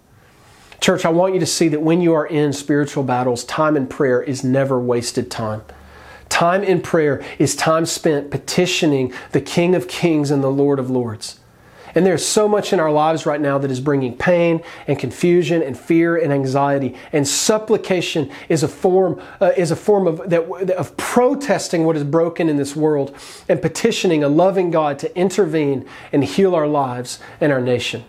Church, 0.80 1.06
I 1.06 1.10
want 1.10 1.32
you 1.32 1.40
to 1.40 1.46
see 1.46 1.68
that 1.68 1.80
when 1.80 2.02
you 2.02 2.12
are 2.12 2.26
in 2.26 2.52
spiritual 2.52 3.04
battles, 3.04 3.42
time 3.44 3.74
in 3.74 3.86
prayer 3.86 4.22
is 4.22 4.44
never 4.44 4.78
wasted 4.78 5.30
time. 5.30 5.62
Time 6.28 6.62
in 6.62 6.82
prayer 6.82 7.24
is 7.38 7.56
time 7.56 7.86
spent 7.86 8.30
petitioning 8.30 9.12
the 9.32 9.40
King 9.40 9.74
of 9.74 9.88
Kings 9.88 10.30
and 10.30 10.44
the 10.44 10.50
Lord 10.50 10.78
of 10.78 10.90
Lords. 10.90 11.40
And 11.94 12.04
there's 12.04 12.24
so 12.24 12.48
much 12.48 12.72
in 12.72 12.80
our 12.80 12.90
lives 12.90 13.24
right 13.24 13.40
now 13.40 13.58
that 13.58 13.70
is 13.70 13.80
bringing 13.80 14.16
pain 14.16 14.62
and 14.86 14.98
confusion 14.98 15.62
and 15.62 15.78
fear 15.78 16.16
and 16.16 16.32
anxiety. 16.32 16.96
And 17.12 17.26
supplication 17.26 18.30
is 18.48 18.62
a 18.62 18.68
form 18.68 19.20
uh, 19.40 19.52
is 19.56 19.70
a 19.70 19.76
form 19.76 20.06
of 20.06 20.28
that 20.28 20.42
of 20.76 20.96
protesting 20.96 21.84
what 21.84 21.96
is 21.96 22.04
broken 22.04 22.48
in 22.48 22.56
this 22.56 22.74
world 22.74 23.14
and 23.48 23.62
petitioning 23.62 24.24
a 24.24 24.28
loving 24.28 24.70
God 24.70 24.98
to 25.00 25.16
intervene 25.16 25.86
and 26.12 26.24
heal 26.24 26.54
our 26.54 26.66
lives 26.66 27.20
and 27.40 27.52
our 27.52 27.60
nation. 27.60 28.04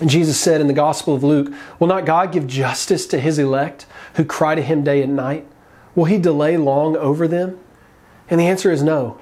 And 0.00 0.10
Jesus 0.10 0.38
said 0.38 0.60
in 0.60 0.66
the 0.66 0.74
Gospel 0.74 1.14
of 1.14 1.24
Luke, 1.24 1.52
Will 1.78 1.86
not 1.86 2.04
God 2.04 2.32
give 2.32 2.46
justice 2.46 3.06
to 3.06 3.18
his 3.18 3.38
elect 3.38 3.86
who 4.14 4.24
cry 4.24 4.54
to 4.54 4.62
him 4.62 4.84
day 4.84 5.02
and 5.02 5.16
night? 5.16 5.46
Will 5.94 6.04
he 6.04 6.18
delay 6.18 6.58
long 6.58 6.96
over 6.96 7.26
them? 7.26 7.58
And 8.28 8.38
the 8.38 8.46
answer 8.46 8.70
is 8.70 8.82
no. 8.82 9.18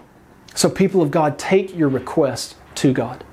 So, 0.55 0.69
people 0.69 1.03
of 1.03 1.11
God, 1.11 1.39
take 1.39 1.77
your 1.77 1.89
request 1.89 2.57
to 2.77 2.93
God. 2.93 3.25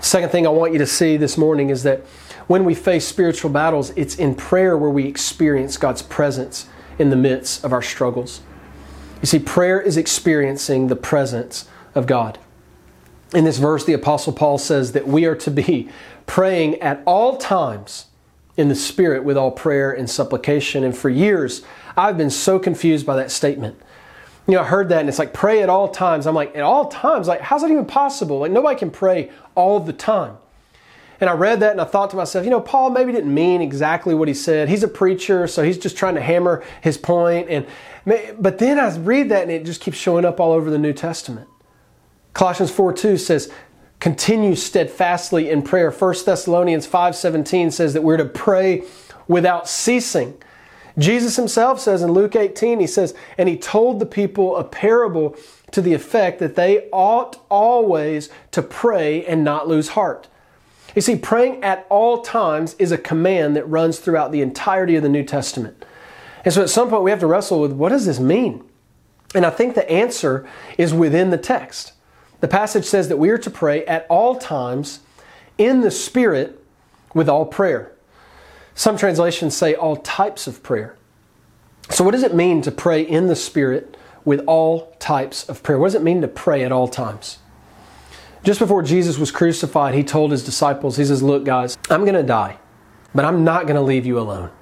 Second 0.00 0.30
thing 0.30 0.46
I 0.46 0.50
want 0.50 0.72
you 0.72 0.78
to 0.78 0.86
see 0.86 1.16
this 1.16 1.36
morning 1.36 1.70
is 1.70 1.82
that 1.82 2.00
when 2.46 2.64
we 2.64 2.74
face 2.74 3.06
spiritual 3.06 3.50
battles, 3.50 3.90
it's 3.90 4.16
in 4.16 4.34
prayer 4.34 4.76
where 4.76 4.90
we 4.90 5.06
experience 5.06 5.76
God's 5.76 6.02
presence 6.02 6.66
in 6.98 7.10
the 7.10 7.16
midst 7.16 7.64
of 7.64 7.72
our 7.72 7.82
struggles. 7.82 8.40
You 9.20 9.26
see, 9.26 9.38
prayer 9.38 9.80
is 9.80 9.96
experiencing 9.96 10.86
the 10.86 10.96
presence 10.96 11.68
of 11.94 12.06
God. 12.06 12.38
In 13.34 13.44
this 13.44 13.58
verse, 13.58 13.84
the 13.84 13.92
Apostle 13.92 14.32
Paul 14.32 14.56
says 14.56 14.92
that 14.92 15.06
we 15.06 15.26
are 15.26 15.36
to 15.36 15.50
be 15.50 15.90
praying 16.26 16.80
at 16.80 17.02
all 17.04 17.36
times 17.36 18.06
in 18.56 18.68
the 18.68 18.74
Spirit 18.74 19.24
with 19.24 19.36
all 19.36 19.50
prayer 19.50 19.92
and 19.92 20.08
supplication. 20.08 20.84
And 20.84 20.96
for 20.96 21.10
years, 21.10 21.62
I've 21.96 22.16
been 22.16 22.30
so 22.30 22.58
confused 22.58 23.04
by 23.04 23.16
that 23.16 23.30
statement 23.30 23.78
you 24.48 24.54
know, 24.54 24.62
I 24.62 24.64
heard 24.64 24.88
that 24.88 25.00
and 25.00 25.08
it's 25.10 25.18
like 25.18 25.34
pray 25.34 25.62
at 25.62 25.68
all 25.68 25.88
times. 25.88 26.26
I'm 26.26 26.34
like, 26.34 26.56
at 26.56 26.62
all 26.62 26.88
times? 26.88 27.28
Like, 27.28 27.42
how's 27.42 27.60
that 27.60 27.70
even 27.70 27.84
possible? 27.84 28.40
Like, 28.40 28.50
nobody 28.50 28.78
can 28.78 28.90
pray 28.90 29.30
all 29.54 29.78
the 29.78 29.92
time. 29.92 30.38
And 31.20 31.28
I 31.28 31.34
read 31.34 31.60
that 31.60 31.72
and 31.72 31.80
I 31.80 31.84
thought 31.84 32.10
to 32.10 32.16
myself, 32.16 32.44
you 32.44 32.50
know, 32.50 32.60
Paul 32.60 32.90
maybe 32.90 33.12
didn't 33.12 33.32
mean 33.32 33.60
exactly 33.60 34.14
what 34.14 34.26
he 34.26 34.34
said. 34.34 34.68
He's 34.68 34.82
a 34.82 34.88
preacher, 34.88 35.46
so 35.46 35.62
he's 35.62 35.76
just 35.76 35.96
trying 35.96 36.14
to 36.14 36.20
hammer 36.20 36.64
his 36.80 36.96
point. 36.96 37.48
And 37.50 37.66
but 38.38 38.58
then 38.58 38.78
I 38.78 38.96
read 38.96 39.28
that 39.28 39.42
and 39.42 39.50
it 39.50 39.66
just 39.66 39.82
keeps 39.82 39.98
showing 39.98 40.24
up 40.24 40.40
all 40.40 40.52
over 40.52 40.70
the 40.70 40.78
New 40.78 40.94
Testament. 40.94 41.48
Colossians 42.32 42.70
4 42.70 42.94
2 42.94 43.18
says, 43.18 43.52
continue 44.00 44.54
steadfastly 44.54 45.50
in 45.50 45.60
prayer. 45.60 45.90
1 45.90 46.14
Thessalonians 46.24 46.86
5:17 46.86 47.72
says 47.72 47.92
that 47.92 48.02
we're 48.02 48.16
to 48.16 48.24
pray 48.24 48.84
without 49.26 49.68
ceasing. 49.68 50.40
Jesus 50.98 51.36
himself 51.36 51.80
says 51.80 52.02
in 52.02 52.12
Luke 52.12 52.34
18, 52.34 52.80
he 52.80 52.86
says, 52.86 53.14
and 53.36 53.48
he 53.48 53.56
told 53.56 54.00
the 54.00 54.06
people 54.06 54.56
a 54.56 54.64
parable 54.64 55.36
to 55.70 55.80
the 55.80 55.94
effect 55.94 56.40
that 56.40 56.56
they 56.56 56.88
ought 56.90 57.40
always 57.48 58.30
to 58.50 58.62
pray 58.62 59.24
and 59.26 59.44
not 59.44 59.68
lose 59.68 59.90
heart. 59.90 60.28
You 60.94 61.02
see, 61.02 61.16
praying 61.16 61.62
at 61.62 61.86
all 61.88 62.22
times 62.22 62.74
is 62.78 62.90
a 62.90 62.98
command 62.98 63.54
that 63.56 63.68
runs 63.68 63.98
throughout 63.98 64.32
the 64.32 64.40
entirety 64.40 64.96
of 64.96 65.02
the 65.02 65.08
New 65.08 65.22
Testament. 65.22 65.84
And 66.44 66.52
so 66.52 66.62
at 66.62 66.70
some 66.70 66.88
point 66.88 67.02
we 67.02 67.10
have 67.10 67.20
to 67.20 67.26
wrestle 67.26 67.60
with 67.60 67.72
what 67.72 67.90
does 67.90 68.06
this 68.06 68.18
mean? 68.18 68.64
And 69.34 69.44
I 69.44 69.50
think 69.50 69.74
the 69.74 69.88
answer 69.90 70.48
is 70.78 70.94
within 70.94 71.30
the 71.30 71.38
text. 71.38 71.92
The 72.40 72.48
passage 72.48 72.86
says 72.86 73.08
that 73.08 73.18
we 73.18 73.30
are 73.30 73.38
to 73.38 73.50
pray 73.50 73.84
at 73.84 74.06
all 74.08 74.36
times 74.36 75.00
in 75.58 75.82
the 75.82 75.90
Spirit 75.90 76.64
with 77.14 77.28
all 77.28 77.44
prayer. 77.44 77.92
Some 78.78 78.96
translations 78.96 79.56
say 79.56 79.74
all 79.74 79.96
types 79.96 80.46
of 80.46 80.62
prayer. 80.62 80.94
So, 81.90 82.04
what 82.04 82.12
does 82.12 82.22
it 82.22 82.32
mean 82.32 82.62
to 82.62 82.70
pray 82.70 83.02
in 83.02 83.26
the 83.26 83.34
Spirit 83.34 83.96
with 84.24 84.38
all 84.46 84.94
types 85.00 85.48
of 85.48 85.64
prayer? 85.64 85.80
What 85.80 85.88
does 85.88 85.96
it 85.96 86.04
mean 86.04 86.20
to 86.20 86.28
pray 86.28 86.62
at 86.62 86.70
all 86.70 86.86
times? 86.86 87.38
Just 88.44 88.60
before 88.60 88.84
Jesus 88.84 89.18
was 89.18 89.32
crucified, 89.32 89.96
he 89.96 90.04
told 90.04 90.30
his 90.30 90.44
disciples, 90.44 90.96
He 90.96 91.04
says, 91.04 91.24
Look, 91.24 91.44
guys, 91.44 91.76
I'm 91.90 92.02
going 92.02 92.14
to 92.14 92.22
die, 92.22 92.58
but 93.12 93.24
I'm 93.24 93.42
not 93.42 93.64
going 93.64 93.74
to 93.74 93.82
leave 93.82 94.06
you 94.06 94.16
alone. 94.16 94.52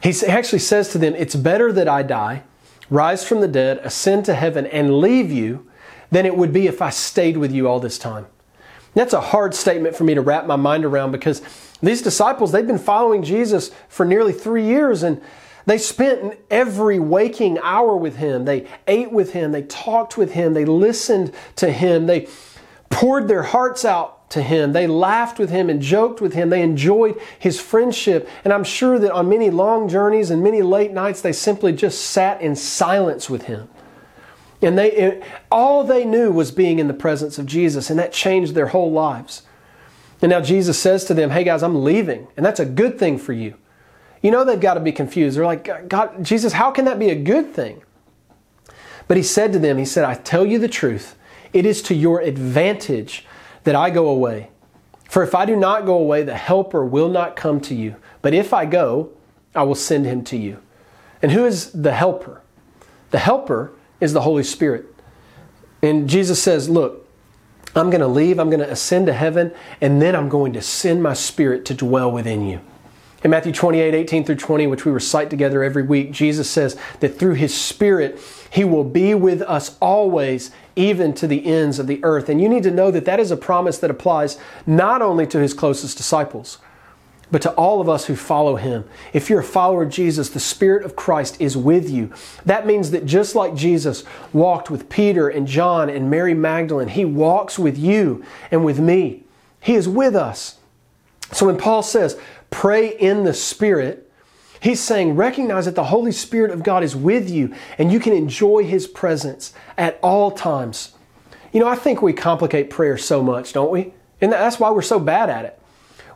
He 0.00 0.14
actually 0.24 0.60
says 0.60 0.90
to 0.90 0.98
them, 0.98 1.16
It's 1.16 1.34
better 1.34 1.72
that 1.72 1.88
I 1.88 2.04
die, 2.04 2.44
rise 2.90 3.26
from 3.26 3.40
the 3.40 3.48
dead, 3.48 3.78
ascend 3.78 4.24
to 4.26 4.36
heaven, 4.36 4.66
and 4.66 5.00
leave 5.00 5.32
you 5.32 5.68
than 6.12 6.26
it 6.26 6.36
would 6.36 6.52
be 6.52 6.68
if 6.68 6.80
I 6.80 6.90
stayed 6.90 7.38
with 7.38 7.50
you 7.50 7.66
all 7.66 7.80
this 7.80 7.98
time. 7.98 8.26
That's 8.94 9.14
a 9.14 9.20
hard 9.20 9.52
statement 9.52 9.96
for 9.96 10.04
me 10.04 10.14
to 10.14 10.20
wrap 10.20 10.46
my 10.46 10.54
mind 10.54 10.84
around 10.84 11.10
because 11.10 11.42
these 11.82 12.02
disciples, 12.02 12.52
they've 12.52 12.66
been 12.66 12.78
following 12.78 13.22
Jesus 13.22 13.70
for 13.88 14.06
nearly 14.06 14.32
three 14.32 14.64
years 14.64 15.02
and 15.02 15.20
they 15.66 15.78
spent 15.78 16.38
every 16.50 16.98
waking 16.98 17.58
hour 17.58 17.96
with 17.96 18.16
him. 18.16 18.44
They 18.44 18.66
ate 18.86 19.12
with 19.12 19.32
him. 19.32 19.52
They 19.52 19.62
talked 19.62 20.16
with 20.16 20.32
him. 20.32 20.54
They 20.54 20.64
listened 20.64 21.32
to 21.56 21.70
him. 21.70 22.06
They 22.06 22.28
poured 22.90 23.28
their 23.28 23.44
hearts 23.44 23.84
out 23.84 24.30
to 24.30 24.42
him. 24.42 24.72
They 24.72 24.86
laughed 24.86 25.38
with 25.38 25.50
him 25.50 25.70
and 25.70 25.80
joked 25.80 26.20
with 26.20 26.32
him. 26.32 26.50
They 26.50 26.62
enjoyed 26.62 27.20
his 27.38 27.60
friendship. 27.60 28.28
And 28.44 28.52
I'm 28.52 28.64
sure 28.64 28.98
that 28.98 29.12
on 29.12 29.28
many 29.28 29.50
long 29.50 29.88
journeys 29.88 30.30
and 30.30 30.42
many 30.42 30.62
late 30.62 30.92
nights, 30.92 31.20
they 31.20 31.32
simply 31.32 31.72
just 31.72 32.00
sat 32.06 32.40
in 32.40 32.56
silence 32.56 33.30
with 33.30 33.42
him. 33.42 33.68
And 34.60 34.78
they, 34.78 35.22
all 35.50 35.84
they 35.84 36.04
knew 36.04 36.30
was 36.30 36.50
being 36.50 36.78
in 36.78 36.86
the 36.86 36.94
presence 36.94 37.36
of 37.36 37.46
Jesus, 37.46 37.90
and 37.90 37.98
that 37.98 38.12
changed 38.12 38.54
their 38.54 38.68
whole 38.68 38.92
lives. 38.92 39.42
And 40.22 40.30
now 40.30 40.40
Jesus 40.40 40.78
says 40.78 41.04
to 41.06 41.14
them, 41.14 41.30
Hey 41.30 41.44
guys, 41.44 41.62
I'm 41.62 41.84
leaving, 41.84 42.28
and 42.36 42.46
that's 42.46 42.60
a 42.60 42.64
good 42.64 42.98
thing 42.98 43.18
for 43.18 43.32
you. 43.32 43.56
You 44.22 44.30
know 44.30 44.44
they've 44.44 44.60
got 44.60 44.74
to 44.74 44.80
be 44.80 44.92
confused. 44.92 45.36
They're 45.36 45.44
like, 45.44 45.88
God, 45.88 46.24
Jesus, 46.24 46.52
how 46.52 46.70
can 46.70 46.84
that 46.84 46.98
be 46.98 47.10
a 47.10 47.16
good 47.16 47.52
thing? 47.52 47.82
But 49.08 49.16
he 49.16 49.22
said 49.22 49.52
to 49.52 49.58
them, 49.58 49.78
He 49.78 49.84
said, 49.84 50.04
I 50.04 50.14
tell 50.14 50.46
you 50.46 50.58
the 50.58 50.68
truth. 50.68 51.16
It 51.52 51.66
is 51.66 51.82
to 51.82 51.94
your 51.94 52.20
advantage 52.20 53.26
that 53.64 53.74
I 53.74 53.90
go 53.90 54.08
away. 54.08 54.48
For 55.08 55.22
if 55.22 55.34
I 55.34 55.44
do 55.44 55.56
not 55.56 55.84
go 55.84 55.98
away, 55.98 56.22
the 56.22 56.36
Helper 56.36 56.84
will 56.84 57.08
not 57.08 57.36
come 57.36 57.60
to 57.62 57.74
you. 57.74 57.96
But 58.22 58.32
if 58.32 58.54
I 58.54 58.64
go, 58.64 59.10
I 59.54 59.64
will 59.64 59.74
send 59.74 60.06
him 60.06 60.24
to 60.24 60.36
you. 60.38 60.62
And 61.20 61.32
who 61.32 61.44
is 61.44 61.72
the 61.72 61.92
Helper? 61.92 62.40
The 63.10 63.18
Helper 63.18 63.72
is 64.00 64.14
the 64.14 64.22
Holy 64.22 64.44
Spirit. 64.44 64.86
And 65.82 66.08
Jesus 66.08 66.42
says, 66.42 66.70
Look, 66.70 67.01
I'm 67.74 67.90
going 67.90 68.00
to 68.00 68.08
leave, 68.08 68.38
I'm 68.38 68.50
going 68.50 68.60
to 68.60 68.70
ascend 68.70 69.06
to 69.06 69.12
heaven, 69.12 69.52
and 69.80 70.00
then 70.00 70.14
I'm 70.14 70.28
going 70.28 70.52
to 70.52 70.62
send 70.62 71.02
my 71.02 71.14
Spirit 71.14 71.64
to 71.66 71.74
dwell 71.74 72.12
within 72.12 72.46
you. 72.46 72.60
In 73.24 73.30
Matthew 73.30 73.52
28 73.52 73.94
18 73.94 74.24
through 74.24 74.36
20, 74.36 74.66
which 74.66 74.84
we 74.84 74.90
recite 74.90 75.30
together 75.30 75.62
every 75.62 75.82
week, 75.82 76.10
Jesus 76.10 76.50
says 76.50 76.76
that 77.00 77.18
through 77.18 77.34
His 77.34 77.58
Spirit, 77.58 78.20
He 78.50 78.64
will 78.64 78.84
be 78.84 79.14
with 79.14 79.42
us 79.42 79.76
always, 79.80 80.50
even 80.74 81.14
to 81.14 81.26
the 81.26 81.46
ends 81.46 81.78
of 81.78 81.86
the 81.86 82.02
earth. 82.02 82.28
And 82.28 82.40
you 82.40 82.48
need 82.48 82.64
to 82.64 82.70
know 82.70 82.90
that 82.90 83.04
that 83.04 83.20
is 83.20 83.30
a 83.30 83.36
promise 83.36 83.78
that 83.78 83.90
applies 83.90 84.38
not 84.66 85.02
only 85.02 85.26
to 85.28 85.38
His 85.38 85.54
closest 85.54 85.96
disciples, 85.96 86.58
but 87.32 87.42
to 87.42 87.52
all 87.54 87.80
of 87.80 87.88
us 87.88 88.04
who 88.04 88.14
follow 88.14 88.56
Him. 88.56 88.84
If 89.12 89.28
you're 89.28 89.40
a 89.40 89.44
follower 89.44 89.82
of 89.82 89.88
Jesus, 89.90 90.28
the 90.28 90.38
Spirit 90.38 90.84
of 90.84 90.94
Christ 90.94 91.40
is 91.40 91.56
with 91.56 91.90
you. 91.90 92.12
That 92.44 92.66
means 92.66 92.90
that 92.92 93.06
just 93.06 93.34
like 93.34 93.54
Jesus 93.54 94.04
walked 94.34 94.70
with 94.70 94.90
Peter 94.90 95.28
and 95.28 95.48
John 95.48 95.88
and 95.88 96.10
Mary 96.10 96.34
Magdalene, 96.34 96.88
He 96.88 97.06
walks 97.06 97.58
with 97.58 97.76
you 97.76 98.22
and 98.50 98.64
with 98.64 98.78
me. 98.78 99.24
He 99.60 99.74
is 99.74 99.88
with 99.88 100.14
us. 100.14 100.58
So 101.32 101.46
when 101.46 101.56
Paul 101.56 101.82
says, 101.82 102.20
pray 102.50 102.96
in 102.98 103.24
the 103.24 103.32
Spirit, 103.32 104.12
he's 104.60 104.80
saying 104.80 105.16
recognize 105.16 105.64
that 105.64 105.74
the 105.74 105.84
Holy 105.84 106.12
Spirit 106.12 106.50
of 106.50 106.62
God 106.62 106.84
is 106.84 106.94
with 106.94 107.30
you 107.30 107.54
and 107.78 107.90
you 107.90 107.98
can 107.98 108.12
enjoy 108.12 108.64
His 108.64 108.86
presence 108.86 109.54
at 109.78 109.98
all 110.02 110.30
times. 110.30 110.92
You 111.52 111.60
know, 111.60 111.68
I 111.68 111.76
think 111.76 112.02
we 112.02 112.12
complicate 112.12 112.68
prayer 112.68 112.98
so 112.98 113.22
much, 113.22 113.54
don't 113.54 113.70
we? 113.70 113.94
And 114.20 114.30
that's 114.30 114.60
why 114.60 114.70
we're 114.70 114.82
so 114.82 114.98
bad 114.98 115.30
at 115.30 115.46
it. 115.46 115.61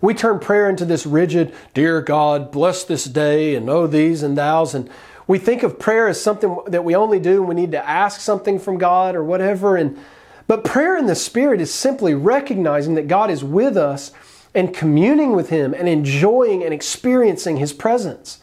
We 0.06 0.14
turn 0.14 0.38
prayer 0.38 0.70
into 0.70 0.84
this 0.84 1.04
rigid, 1.04 1.52
Dear 1.74 2.00
God, 2.00 2.52
bless 2.52 2.84
this 2.84 3.06
day, 3.06 3.56
and 3.56 3.66
know 3.66 3.88
thees 3.88 4.22
and 4.22 4.36
thous. 4.36 4.72
And 4.72 4.88
we 5.26 5.36
think 5.36 5.64
of 5.64 5.80
prayer 5.80 6.06
as 6.06 6.20
something 6.20 6.56
that 6.68 6.84
we 6.84 6.94
only 6.94 7.18
do 7.18 7.42
when 7.42 7.56
we 7.56 7.62
need 7.62 7.72
to 7.72 7.84
ask 7.84 8.20
something 8.20 8.60
from 8.60 8.78
God 8.78 9.16
or 9.16 9.24
whatever. 9.24 9.74
And, 9.76 9.98
but 10.46 10.62
prayer 10.62 10.96
in 10.96 11.06
the 11.06 11.16
Spirit 11.16 11.60
is 11.60 11.74
simply 11.74 12.14
recognizing 12.14 12.94
that 12.94 13.08
God 13.08 13.32
is 13.32 13.42
with 13.42 13.76
us 13.76 14.12
and 14.54 14.72
communing 14.72 15.32
with 15.32 15.48
Him 15.48 15.74
and 15.74 15.88
enjoying 15.88 16.62
and 16.62 16.72
experiencing 16.72 17.56
His 17.56 17.72
presence. 17.72 18.38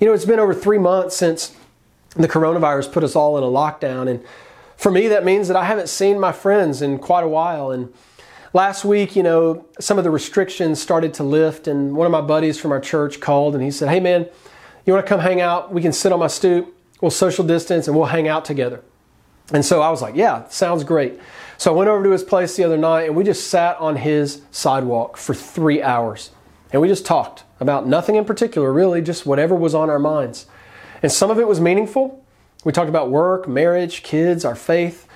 You 0.00 0.06
know, 0.06 0.14
it's 0.14 0.24
been 0.24 0.40
over 0.40 0.54
three 0.54 0.78
months 0.78 1.14
since 1.14 1.54
the 2.14 2.26
coronavirus 2.26 2.90
put 2.90 3.04
us 3.04 3.14
all 3.14 3.36
in 3.36 3.44
a 3.44 3.48
lockdown. 3.48 4.08
And 4.08 4.24
for 4.78 4.90
me, 4.90 5.08
that 5.08 5.26
means 5.26 5.48
that 5.48 5.58
I 5.58 5.64
haven't 5.64 5.90
seen 5.90 6.18
my 6.18 6.32
friends 6.32 6.80
in 6.80 6.98
quite 6.98 7.22
a 7.22 7.28
while. 7.28 7.70
And 7.70 7.92
last 8.56 8.86
week, 8.86 9.14
you 9.14 9.22
know, 9.22 9.66
some 9.78 9.98
of 9.98 10.04
the 10.04 10.10
restrictions 10.10 10.80
started 10.80 11.12
to 11.12 11.22
lift. 11.22 11.68
And 11.68 11.94
one 11.94 12.06
of 12.06 12.10
my 12.10 12.22
buddies 12.22 12.58
from 12.58 12.72
our 12.72 12.80
church 12.80 13.20
called 13.20 13.54
and 13.54 13.62
he 13.62 13.70
said, 13.70 13.90
Hey, 13.90 14.00
man, 14.00 14.26
you 14.86 14.94
want 14.94 15.04
to 15.04 15.08
come 15.08 15.20
hang 15.20 15.42
out? 15.42 15.72
We 15.72 15.82
can 15.82 15.92
sit 15.92 16.10
on 16.10 16.18
my 16.18 16.26
stoop, 16.26 16.74
we'll 17.02 17.10
social 17.10 17.44
distance, 17.44 17.86
and 17.86 17.94
we'll 17.94 18.06
hang 18.06 18.28
out 18.28 18.46
together. 18.46 18.82
And 19.52 19.62
so 19.62 19.82
I 19.82 19.90
was 19.90 20.00
like, 20.00 20.16
Yeah, 20.16 20.48
sounds 20.48 20.84
great. 20.84 21.20
So 21.58 21.70
I 21.72 21.76
went 21.76 21.90
over 21.90 22.02
to 22.02 22.10
his 22.10 22.24
place 22.24 22.56
the 22.56 22.64
other 22.64 22.78
night 22.78 23.02
and 23.02 23.14
we 23.14 23.24
just 23.24 23.48
sat 23.48 23.76
on 23.76 23.96
his 23.96 24.40
sidewalk 24.50 25.18
for 25.18 25.34
three 25.34 25.82
hours. 25.82 26.30
And 26.72 26.80
we 26.80 26.88
just 26.88 27.04
talked 27.04 27.44
about 27.60 27.86
nothing 27.86 28.16
in 28.16 28.24
particular, 28.24 28.72
really, 28.72 29.02
just 29.02 29.26
whatever 29.26 29.54
was 29.54 29.74
on 29.74 29.90
our 29.90 29.98
minds. 29.98 30.46
And 31.02 31.12
some 31.12 31.30
of 31.30 31.38
it 31.38 31.46
was 31.46 31.60
meaningful. 31.60 32.24
We 32.64 32.72
talked 32.72 32.88
about 32.88 33.10
work, 33.10 33.46
marriage, 33.46 34.02
kids, 34.02 34.44
our 34.44 34.56
faith. 34.56 35.06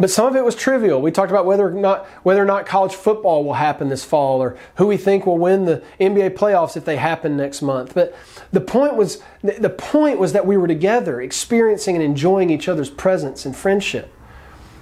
But 0.00 0.10
some 0.10 0.26
of 0.26 0.36
it 0.36 0.44
was 0.44 0.54
trivial. 0.54 1.02
We 1.02 1.10
talked 1.10 1.30
about 1.30 1.44
whether 1.44 1.66
or 1.66 1.72
not 1.72 2.06
whether 2.22 2.40
or 2.40 2.46
not 2.46 2.66
college 2.66 2.94
football 2.94 3.44
will 3.44 3.54
happen 3.54 3.88
this 3.88 4.04
fall 4.04 4.40
or 4.40 4.56
who 4.76 4.86
we 4.86 4.96
think 4.96 5.26
will 5.26 5.38
win 5.38 5.64
the 5.64 5.82
NBA 6.00 6.30
playoffs 6.36 6.76
if 6.76 6.84
they 6.84 6.96
happen 6.96 7.36
next 7.36 7.62
month. 7.62 7.94
But 7.94 8.14
the 8.52 8.60
point 8.60 8.94
was 8.94 9.20
the 9.42 9.70
point 9.70 10.18
was 10.20 10.32
that 10.34 10.46
we 10.46 10.56
were 10.56 10.68
together, 10.68 11.20
experiencing 11.20 11.96
and 11.96 12.04
enjoying 12.04 12.50
each 12.50 12.68
other's 12.68 12.90
presence 12.90 13.44
and 13.44 13.56
friendship. 13.56 14.14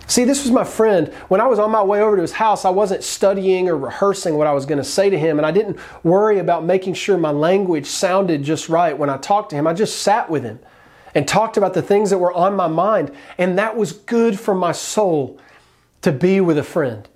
See, 0.08 0.24
this 0.24 0.44
was 0.44 0.52
my 0.52 0.62
friend. 0.62 1.12
When 1.28 1.40
I 1.40 1.46
was 1.46 1.58
on 1.58 1.72
my 1.72 1.82
way 1.82 2.00
over 2.00 2.14
to 2.14 2.22
his 2.22 2.32
house, 2.32 2.64
I 2.64 2.70
wasn't 2.70 3.02
studying 3.02 3.68
or 3.68 3.76
rehearsing 3.76 4.36
what 4.36 4.46
I 4.46 4.52
was 4.52 4.64
going 4.64 4.78
to 4.78 4.84
say 4.84 5.10
to 5.10 5.18
him, 5.18 5.38
and 5.38 5.44
I 5.44 5.50
didn't 5.50 5.80
worry 6.04 6.38
about 6.38 6.64
making 6.64 6.94
sure 6.94 7.18
my 7.18 7.32
language 7.32 7.86
sounded 7.86 8.44
just 8.44 8.68
right 8.68 8.96
when 8.96 9.10
I 9.10 9.16
talked 9.16 9.50
to 9.50 9.56
him. 9.56 9.66
I 9.66 9.72
just 9.72 10.02
sat 10.02 10.30
with 10.30 10.44
him 10.44 10.60
and 11.16 11.26
talked 11.26 11.56
about 11.56 11.74
the 11.74 11.82
things 11.82 12.10
that 12.10 12.18
were 12.18 12.32
on 12.32 12.54
my 12.54 12.68
mind, 12.68 13.10
and 13.38 13.58
that 13.58 13.76
was 13.76 13.92
good 13.92 14.38
for 14.38 14.54
my 14.54 14.70
soul 14.70 15.40
to 16.02 16.12
be 16.12 16.40
with 16.40 16.58
a 16.58 16.62
friend. 16.62 17.08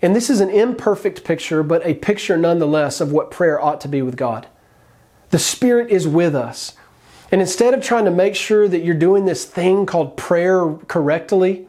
And 0.00 0.16
this 0.16 0.30
is 0.30 0.40
an 0.40 0.48
imperfect 0.48 1.24
picture, 1.24 1.62
but 1.62 1.84
a 1.84 1.94
picture 1.94 2.38
nonetheless 2.38 3.02
of 3.02 3.12
what 3.12 3.30
prayer 3.30 3.60
ought 3.60 3.80
to 3.82 3.88
be 3.88 4.00
with 4.00 4.16
God. 4.16 4.46
The 5.30 5.38
Spirit 5.38 5.90
is 5.90 6.08
with 6.08 6.34
us. 6.34 6.74
And 7.30 7.42
instead 7.42 7.74
of 7.74 7.82
trying 7.82 8.06
to 8.06 8.10
make 8.10 8.34
sure 8.34 8.68
that 8.68 8.84
you're 8.84 8.94
doing 8.94 9.26
this 9.26 9.44
thing 9.44 9.84
called 9.84 10.16
prayer 10.16 10.76
correctly, 10.86 11.68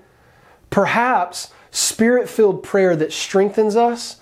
Perhaps 0.69 1.51
spirit 1.71 2.29
filled 2.29 2.63
prayer 2.63 2.95
that 2.95 3.13
strengthens 3.13 3.75
us 3.75 4.17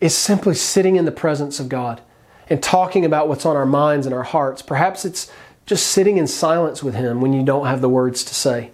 is 0.00 0.14
simply 0.14 0.54
sitting 0.54 0.96
in 0.96 1.04
the 1.04 1.12
presence 1.12 1.58
of 1.58 1.68
God 1.68 2.00
and 2.48 2.62
talking 2.62 3.04
about 3.04 3.28
what's 3.28 3.44
on 3.44 3.56
our 3.56 3.66
minds 3.66 4.06
and 4.06 4.14
our 4.14 4.22
hearts. 4.22 4.62
Perhaps 4.62 5.04
it's 5.04 5.30
just 5.68 5.88
sitting 5.88 6.16
in 6.16 6.26
silence 6.26 6.82
with 6.82 6.94
Him 6.94 7.20
when 7.20 7.34
you 7.34 7.42
don't 7.42 7.66
have 7.66 7.82
the 7.82 7.90
words 7.90 8.24
to 8.24 8.34
say. 8.34 8.70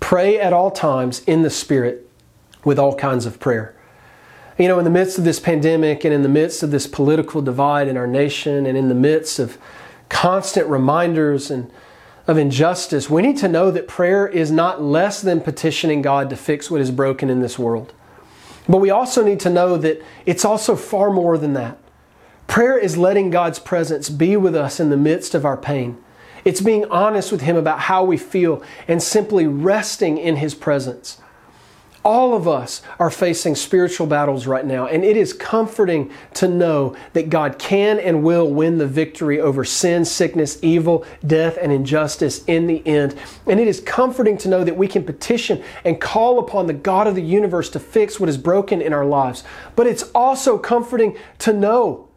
Pray 0.00 0.40
at 0.40 0.54
all 0.54 0.70
times 0.70 1.20
in 1.26 1.42
the 1.42 1.50
Spirit 1.50 2.10
with 2.64 2.78
all 2.78 2.94
kinds 2.94 3.26
of 3.26 3.38
prayer. 3.38 3.76
You 4.58 4.66
know, 4.66 4.78
in 4.78 4.84
the 4.84 4.90
midst 4.90 5.18
of 5.18 5.24
this 5.24 5.38
pandemic 5.38 6.02
and 6.02 6.14
in 6.14 6.22
the 6.22 6.28
midst 6.28 6.62
of 6.62 6.70
this 6.70 6.86
political 6.86 7.42
divide 7.42 7.86
in 7.86 7.98
our 7.98 8.06
nation 8.06 8.64
and 8.64 8.78
in 8.78 8.88
the 8.88 8.94
midst 8.94 9.38
of 9.38 9.58
constant 10.08 10.66
reminders 10.68 11.50
and 11.50 11.70
of 12.26 12.38
injustice, 12.38 13.10
we 13.10 13.20
need 13.20 13.36
to 13.36 13.48
know 13.48 13.70
that 13.70 13.86
prayer 13.86 14.26
is 14.26 14.50
not 14.50 14.82
less 14.82 15.20
than 15.20 15.42
petitioning 15.42 16.00
God 16.00 16.30
to 16.30 16.36
fix 16.36 16.70
what 16.70 16.80
is 16.80 16.90
broken 16.90 17.28
in 17.28 17.40
this 17.40 17.58
world. 17.58 17.92
But 18.66 18.78
we 18.78 18.88
also 18.88 19.22
need 19.22 19.40
to 19.40 19.50
know 19.50 19.76
that 19.76 20.02
it's 20.24 20.46
also 20.46 20.76
far 20.76 21.10
more 21.10 21.36
than 21.36 21.52
that. 21.54 21.76
Prayer 22.50 22.76
is 22.76 22.96
letting 22.96 23.30
God's 23.30 23.60
presence 23.60 24.10
be 24.10 24.36
with 24.36 24.56
us 24.56 24.80
in 24.80 24.90
the 24.90 24.96
midst 24.96 25.36
of 25.36 25.44
our 25.44 25.56
pain. 25.56 25.96
It's 26.44 26.60
being 26.60 26.84
honest 26.86 27.30
with 27.30 27.42
Him 27.42 27.54
about 27.54 27.78
how 27.78 28.02
we 28.02 28.16
feel 28.16 28.60
and 28.88 29.00
simply 29.00 29.46
resting 29.46 30.18
in 30.18 30.34
His 30.34 30.52
presence. 30.52 31.20
All 32.04 32.34
of 32.34 32.48
us 32.48 32.82
are 32.98 33.08
facing 33.08 33.54
spiritual 33.54 34.08
battles 34.08 34.48
right 34.48 34.66
now, 34.66 34.88
and 34.88 35.04
it 35.04 35.16
is 35.16 35.32
comforting 35.32 36.10
to 36.34 36.48
know 36.48 36.96
that 37.12 37.30
God 37.30 37.56
can 37.56 38.00
and 38.00 38.24
will 38.24 38.50
win 38.50 38.78
the 38.78 38.86
victory 38.88 39.40
over 39.40 39.64
sin, 39.64 40.04
sickness, 40.04 40.58
evil, 40.60 41.06
death, 41.24 41.56
and 41.62 41.70
injustice 41.70 42.42
in 42.46 42.66
the 42.66 42.84
end. 42.84 43.14
And 43.46 43.60
it 43.60 43.68
is 43.68 43.78
comforting 43.78 44.36
to 44.38 44.48
know 44.48 44.64
that 44.64 44.76
we 44.76 44.88
can 44.88 45.04
petition 45.04 45.62
and 45.84 46.00
call 46.00 46.40
upon 46.40 46.66
the 46.66 46.72
God 46.72 47.06
of 47.06 47.14
the 47.14 47.22
universe 47.22 47.70
to 47.70 47.78
fix 47.78 48.18
what 48.18 48.28
is 48.28 48.38
broken 48.38 48.82
in 48.82 48.92
our 48.92 49.06
lives. 49.06 49.44
But 49.76 49.86
it's 49.86 50.02
also 50.16 50.58
comforting 50.58 51.16
to 51.38 51.52
know 51.52 52.08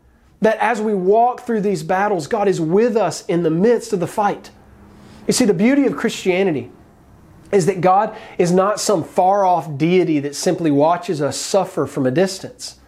that 0.43 0.58
as 0.60 0.82
we 0.82 0.93
walk 0.93 1.41
through 1.41 1.62
these 1.62 1.84
battles, 1.84 2.27
God 2.27 2.47
is 2.47 2.60
with 2.60 2.97
us 2.97 3.25
in 3.25 3.43
the 3.43 3.49
midst 3.49 3.93
of 3.93 3.99
the 3.99 4.08
fight. 4.08 4.51
You 5.25 5.34
see, 5.34 5.45
the 5.45 5.53
beauty 5.53 5.86
of 5.86 5.95
Christianity 5.95 6.69
is 7.51 7.65
that 7.67 7.82
God 7.82 8.15
is 8.38 8.51
not 8.51 8.79
some 8.79 9.03
far 9.03 9.45
off 9.45 9.77
deity 9.77 10.19
that 10.19 10.36
simply 10.36 10.71
watches 10.71 11.21
us 11.21 11.38
suffer 11.38 11.86
from 11.86 12.06
a 12.06 12.12
distance. 12.12 12.79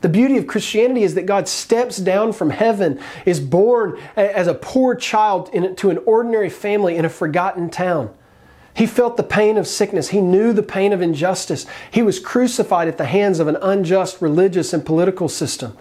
The 0.00 0.08
beauty 0.08 0.36
of 0.36 0.46
Christianity 0.46 1.02
is 1.02 1.14
that 1.14 1.24
God 1.24 1.46
steps 1.46 1.98
down 1.98 2.32
from 2.32 2.50
heaven, 2.50 3.00
is 3.24 3.38
born 3.40 3.98
as 4.16 4.46
a 4.46 4.54
poor 4.54 4.94
child 4.94 5.50
to 5.78 5.90
an 5.90 5.98
ordinary 6.04 6.50
family 6.50 6.96
in 6.96 7.04
a 7.04 7.08
forgotten 7.08 7.70
town. 7.70 8.12
He 8.74 8.86
felt 8.86 9.16
the 9.16 9.22
pain 9.22 9.56
of 9.56 9.68
sickness. 9.68 10.08
He 10.08 10.20
knew 10.20 10.52
the 10.52 10.62
pain 10.62 10.92
of 10.92 11.00
injustice. 11.00 11.64
He 11.90 12.02
was 12.02 12.18
crucified 12.18 12.88
at 12.88 12.98
the 12.98 13.04
hands 13.06 13.38
of 13.38 13.46
an 13.46 13.56
unjust 13.62 14.20
religious 14.20 14.72
and 14.72 14.84
political 14.84 15.28
system. 15.28 15.78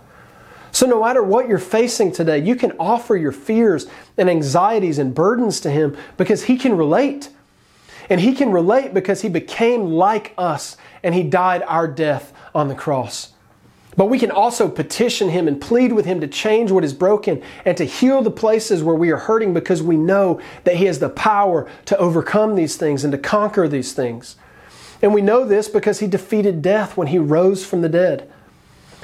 So, 0.73 0.85
no 0.87 1.01
matter 1.01 1.23
what 1.23 1.47
you're 1.47 1.59
facing 1.59 2.11
today, 2.11 2.39
you 2.39 2.55
can 2.55 2.73
offer 2.79 3.15
your 3.15 3.31
fears 3.31 3.87
and 4.17 4.29
anxieties 4.29 4.97
and 4.97 5.15
burdens 5.15 5.61
to 5.61 5.69
Him 5.69 5.95
because 6.17 6.43
He 6.43 6.57
can 6.57 6.75
relate. 6.75 7.29
And 8.09 8.19
he 8.19 8.33
can 8.33 8.51
relate 8.51 8.93
because 8.93 9.21
he 9.21 9.29
became 9.29 9.85
like 9.85 10.33
us 10.37 10.77
and 11.03 11.15
he 11.15 11.23
died 11.23 11.63
our 11.63 11.87
death 11.87 12.33
on 12.53 12.67
the 12.67 12.75
cross. 12.75 13.33
But 13.95 14.07
we 14.07 14.17
can 14.17 14.31
also 14.31 14.67
petition 14.67 15.29
him 15.29 15.47
and 15.47 15.61
plead 15.61 15.93
with 15.93 16.05
him 16.05 16.19
to 16.21 16.27
change 16.27 16.71
what 16.71 16.83
is 16.83 16.93
broken 16.93 17.43
and 17.63 17.77
to 17.77 17.85
heal 17.85 18.21
the 18.21 18.31
places 18.31 18.81
where 18.81 18.95
we 18.95 19.11
are 19.11 19.17
hurting 19.17 19.53
because 19.53 19.83
we 19.83 19.97
know 19.97 20.41
that 20.63 20.77
he 20.77 20.85
has 20.85 20.99
the 20.99 21.09
power 21.09 21.69
to 21.85 21.97
overcome 21.97 22.55
these 22.55 22.75
things 22.75 23.03
and 23.03 23.11
to 23.11 23.17
conquer 23.17 23.67
these 23.67 23.93
things. 23.93 24.35
And 25.01 25.13
we 25.13 25.21
know 25.21 25.45
this 25.45 25.69
because 25.69 25.99
he 25.99 26.07
defeated 26.07 26.61
death 26.61 26.97
when 26.97 27.07
he 27.07 27.19
rose 27.19 27.65
from 27.65 27.81
the 27.81 27.89
dead. 27.89 28.31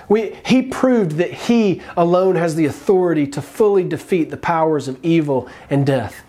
We, 0.10 0.36
he 0.45 0.63
proved 0.63 1.12
that 1.13 1.32
He 1.32 1.82
alone 1.95 2.36
has 2.36 2.56
the 2.56 2.65
authority 2.65 3.28
to 3.28 3.41
fully 3.41 3.84
defeat 3.84 4.32
the 4.32 4.38
powers 4.38 4.88
of 4.88 5.04
evil 5.04 5.48
and 5.69 5.86
death. 5.86 6.24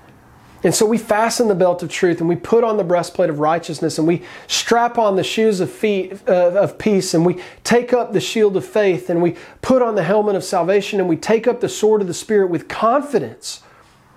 And 0.62 0.74
so 0.74 0.84
we 0.84 0.98
fasten 0.98 1.48
the 1.48 1.54
belt 1.54 1.82
of 1.82 1.90
truth 1.90 2.20
and 2.20 2.28
we 2.28 2.36
put 2.36 2.64
on 2.64 2.76
the 2.76 2.84
breastplate 2.84 3.30
of 3.30 3.40
righteousness 3.40 3.96
and 3.96 4.06
we 4.06 4.22
strap 4.46 4.98
on 4.98 5.16
the 5.16 5.24
shoes 5.24 5.60
of, 5.60 5.70
feet, 5.70 6.20
uh, 6.28 6.50
of 6.50 6.76
peace 6.76 7.14
and 7.14 7.24
we 7.24 7.40
take 7.64 7.94
up 7.94 8.12
the 8.12 8.20
shield 8.20 8.58
of 8.58 8.66
faith 8.66 9.08
and 9.08 9.22
we 9.22 9.36
put 9.62 9.80
on 9.80 9.94
the 9.94 10.02
helmet 10.02 10.36
of 10.36 10.44
salvation 10.44 11.00
and 11.00 11.08
we 11.08 11.16
take 11.16 11.46
up 11.46 11.60
the 11.60 11.68
sword 11.68 12.02
of 12.02 12.08
the 12.08 12.14
Spirit 12.14 12.50
with 12.50 12.68
confidence 12.68 13.62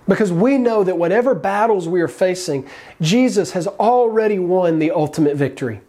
because 0.06 0.30
we 0.30 0.58
know 0.58 0.84
that 0.84 0.98
whatever 0.98 1.34
battles 1.34 1.88
we 1.88 2.02
are 2.02 2.08
facing, 2.08 2.68
Jesus 3.00 3.52
has 3.52 3.66
already 3.66 4.38
won 4.38 4.78
the 4.78 4.90
ultimate 4.90 5.36
victory. 5.36 5.80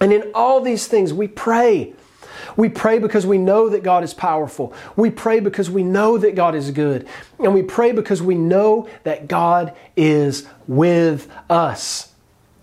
And 0.00 0.10
in 0.10 0.30
all 0.34 0.62
these 0.62 0.86
things, 0.86 1.12
we 1.12 1.28
pray 1.28 1.92
we 2.56 2.68
pray 2.68 2.98
because 2.98 3.26
we 3.26 3.38
know 3.38 3.68
that 3.68 3.82
God 3.82 4.04
is 4.04 4.14
powerful. 4.14 4.72
We 4.96 5.10
pray 5.10 5.40
because 5.40 5.70
we 5.70 5.82
know 5.82 6.18
that 6.18 6.34
God 6.34 6.54
is 6.54 6.70
good. 6.70 7.06
And 7.38 7.54
we 7.54 7.62
pray 7.62 7.92
because 7.92 8.22
we 8.22 8.34
know 8.34 8.88
that 9.04 9.28
God 9.28 9.74
is 9.96 10.46
with 10.66 11.28
us. 11.50 12.12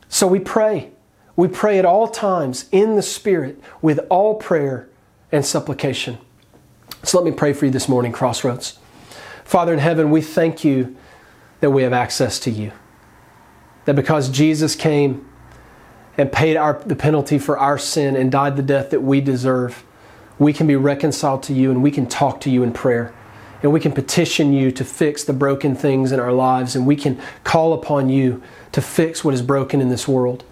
So 0.08 0.28
we 0.28 0.40
pray. 0.40 0.92
We 1.36 1.48
pray 1.48 1.80
at 1.80 1.86
all 1.86 2.08
times 2.08 2.66
in 2.72 2.96
the 2.96 3.02
Spirit 3.02 3.62
with 3.82 4.00
all 4.10 4.36
prayer 4.36 4.90
and 5.32 5.46
supplication. 5.46 6.18
So 7.04 7.22
let 7.22 7.32
me 7.32 7.36
pray 7.36 7.54
for 7.54 7.66
you 7.66 7.72
this 7.72 7.88
morning, 7.88 8.12
Crossroads. 8.12 8.80
Father 9.46 9.72
in 9.72 9.80
heaven, 9.80 10.12
we 10.12 10.22
thank 10.22 10.64
you 10.64 10.98
that 11.62 11.72
we 11.72 11.84
have 11.84 11.94
access 11.94 12.40
to 12.40 12.52
you. 12.52 12.72
That 13.86 13.96
because 13.96 14.30
Jesus 14.30 14.76
came 14.76 15.29
and 16.20 16.30
paid 16.34 16.58
our, 16.58 16.82
the 16.86 16.98
penalty 16.98 17.40
for 17.40 17.58
our 17.58 17.78
sin 17.78 18.18
and 18.18 18.30
died 18.30 18.58
the 18.58 18.62
death 18.62 18.90
that 18.90 19.00
we 19.00 19.22
deserve, 19.22 19.86
we 20.38 20.52
can 20.52 20.68
be 20.68 20.76
reconciled 20.76 21.42
to 21.44 21.54
you 21.54 21.72
and 21.72 21.82
we 21.82 21.92
can 21.92 22.06
talk 22.06 22.42
to 22.42 22.50
you 22.50 22.62
in 22.62 22.74
prayer. 22.74 23.14
And 23.64 23.72
we 23.72 23.80
can 23.80 23.94
petition 23.94 24.52
you 24.52 24.70
to 24.74 24.84
fix 24.84 25.24
the 25.24 25.32
broken 25.32 25.76
things 25.76 26.12
in 26.12 26.20
our 26.20 26.34
lives 26.34 26.76
and 26.76 26.86
we 26.86 26.98
can 26.98 27.22
call 27.46 27.72
upon 27.72 28.10
you 28.10 28.44
to 28.74 28.82
fix 28.82 29.24
what 29.24 29.34
is 29.34 29.42
broken 29.42 29.80
in 29.80 29.88
this 29.88 30.10
world. 30.10 30.44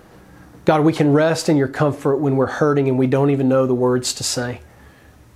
God, 0.63 0.86
we 0.86 0.93
can 0.93 1.12
rest 1.12 1.49
in 1.49 1.58
your 1.58 1.67
comfort 1.67 2.17
when 2.17 2.38
we're 2.38 2.47
hurting 2.47 2.88
and 2.88 2.97
we 2.97 3.08
don't 3.08 3.30
even 3.30 3.49
know 3.49 3.65
the 3.65 3.75
words 3.75 4.13
to 4.13 4.23
say. 4.23 4.62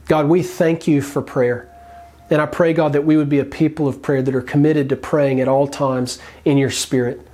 God, 0.08 0.28
we 0.28 0.44
thank 0.44 0.88
you 0.88 1.02
for 1.02 1.22
prayer. 1.22 1.68
And 2.30 2.42
I 2.42 2.46
pray, 2.46 2.72
God, 2.72 2.94
that 2.94 3.04
we 3.04 3.18
would 3.18 3.28
be 3.28 3.40
a 3.40 3.46
people 3.46 3.86
of 3.86 4.02
prayer 4.02 4.22
that 4.22 4.34
are 4.34 4.42
committed 4.42 4.88
to 4.90 4.96
praying 4.96 5.42
at 5.42 5.50
all 5.50 5.68
times 5.68 6.20
in 6.46 6.58
your 6.58 6.72
spirit. 6.72 7.28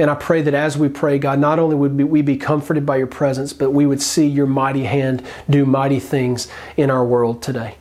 And 0.00 0.10
I 0.10 0.14
pray 0.14 0.40
that 0.40 0.54
as 0.54 0.78
we 0.78 0.88
pray, 0.88 1.18
God, 1.18 1.38
not 1.38 1.58
only 1.58 1.76
would 1.76 2.00
we 2.00 2.22
be 2.22 2.38
comforted 2.38 2.86
by 2.86 2.96
your 2.96 3.06
presence, 3.06 3.52
but 3.52 3.72
we 3.72 3.84
would 3.84 4.00
see 4.00 4.26
your 4.26 4.46
mighty 4.46 4.84
hand 4.84 5.22
do 5.48 5.66
mighty 5.66 6.00
things 6.00 6.48
in 6.78 6.90
our 6.90 7.04
world 7.04 7.42
today. 7.42 7.74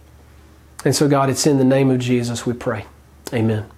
And 0.84 0.93
so, 0.93 1.08
God, 1.08 1.29
it's 1.29 1.47
in 1.47 1.60
the 1.60 1.63
name 1.63 1.89
of 1.89 1.99
Jesus 1.99 2.45
we 2.45 2.51
pray. 2.51 2.86
Amen. 3.34 3.69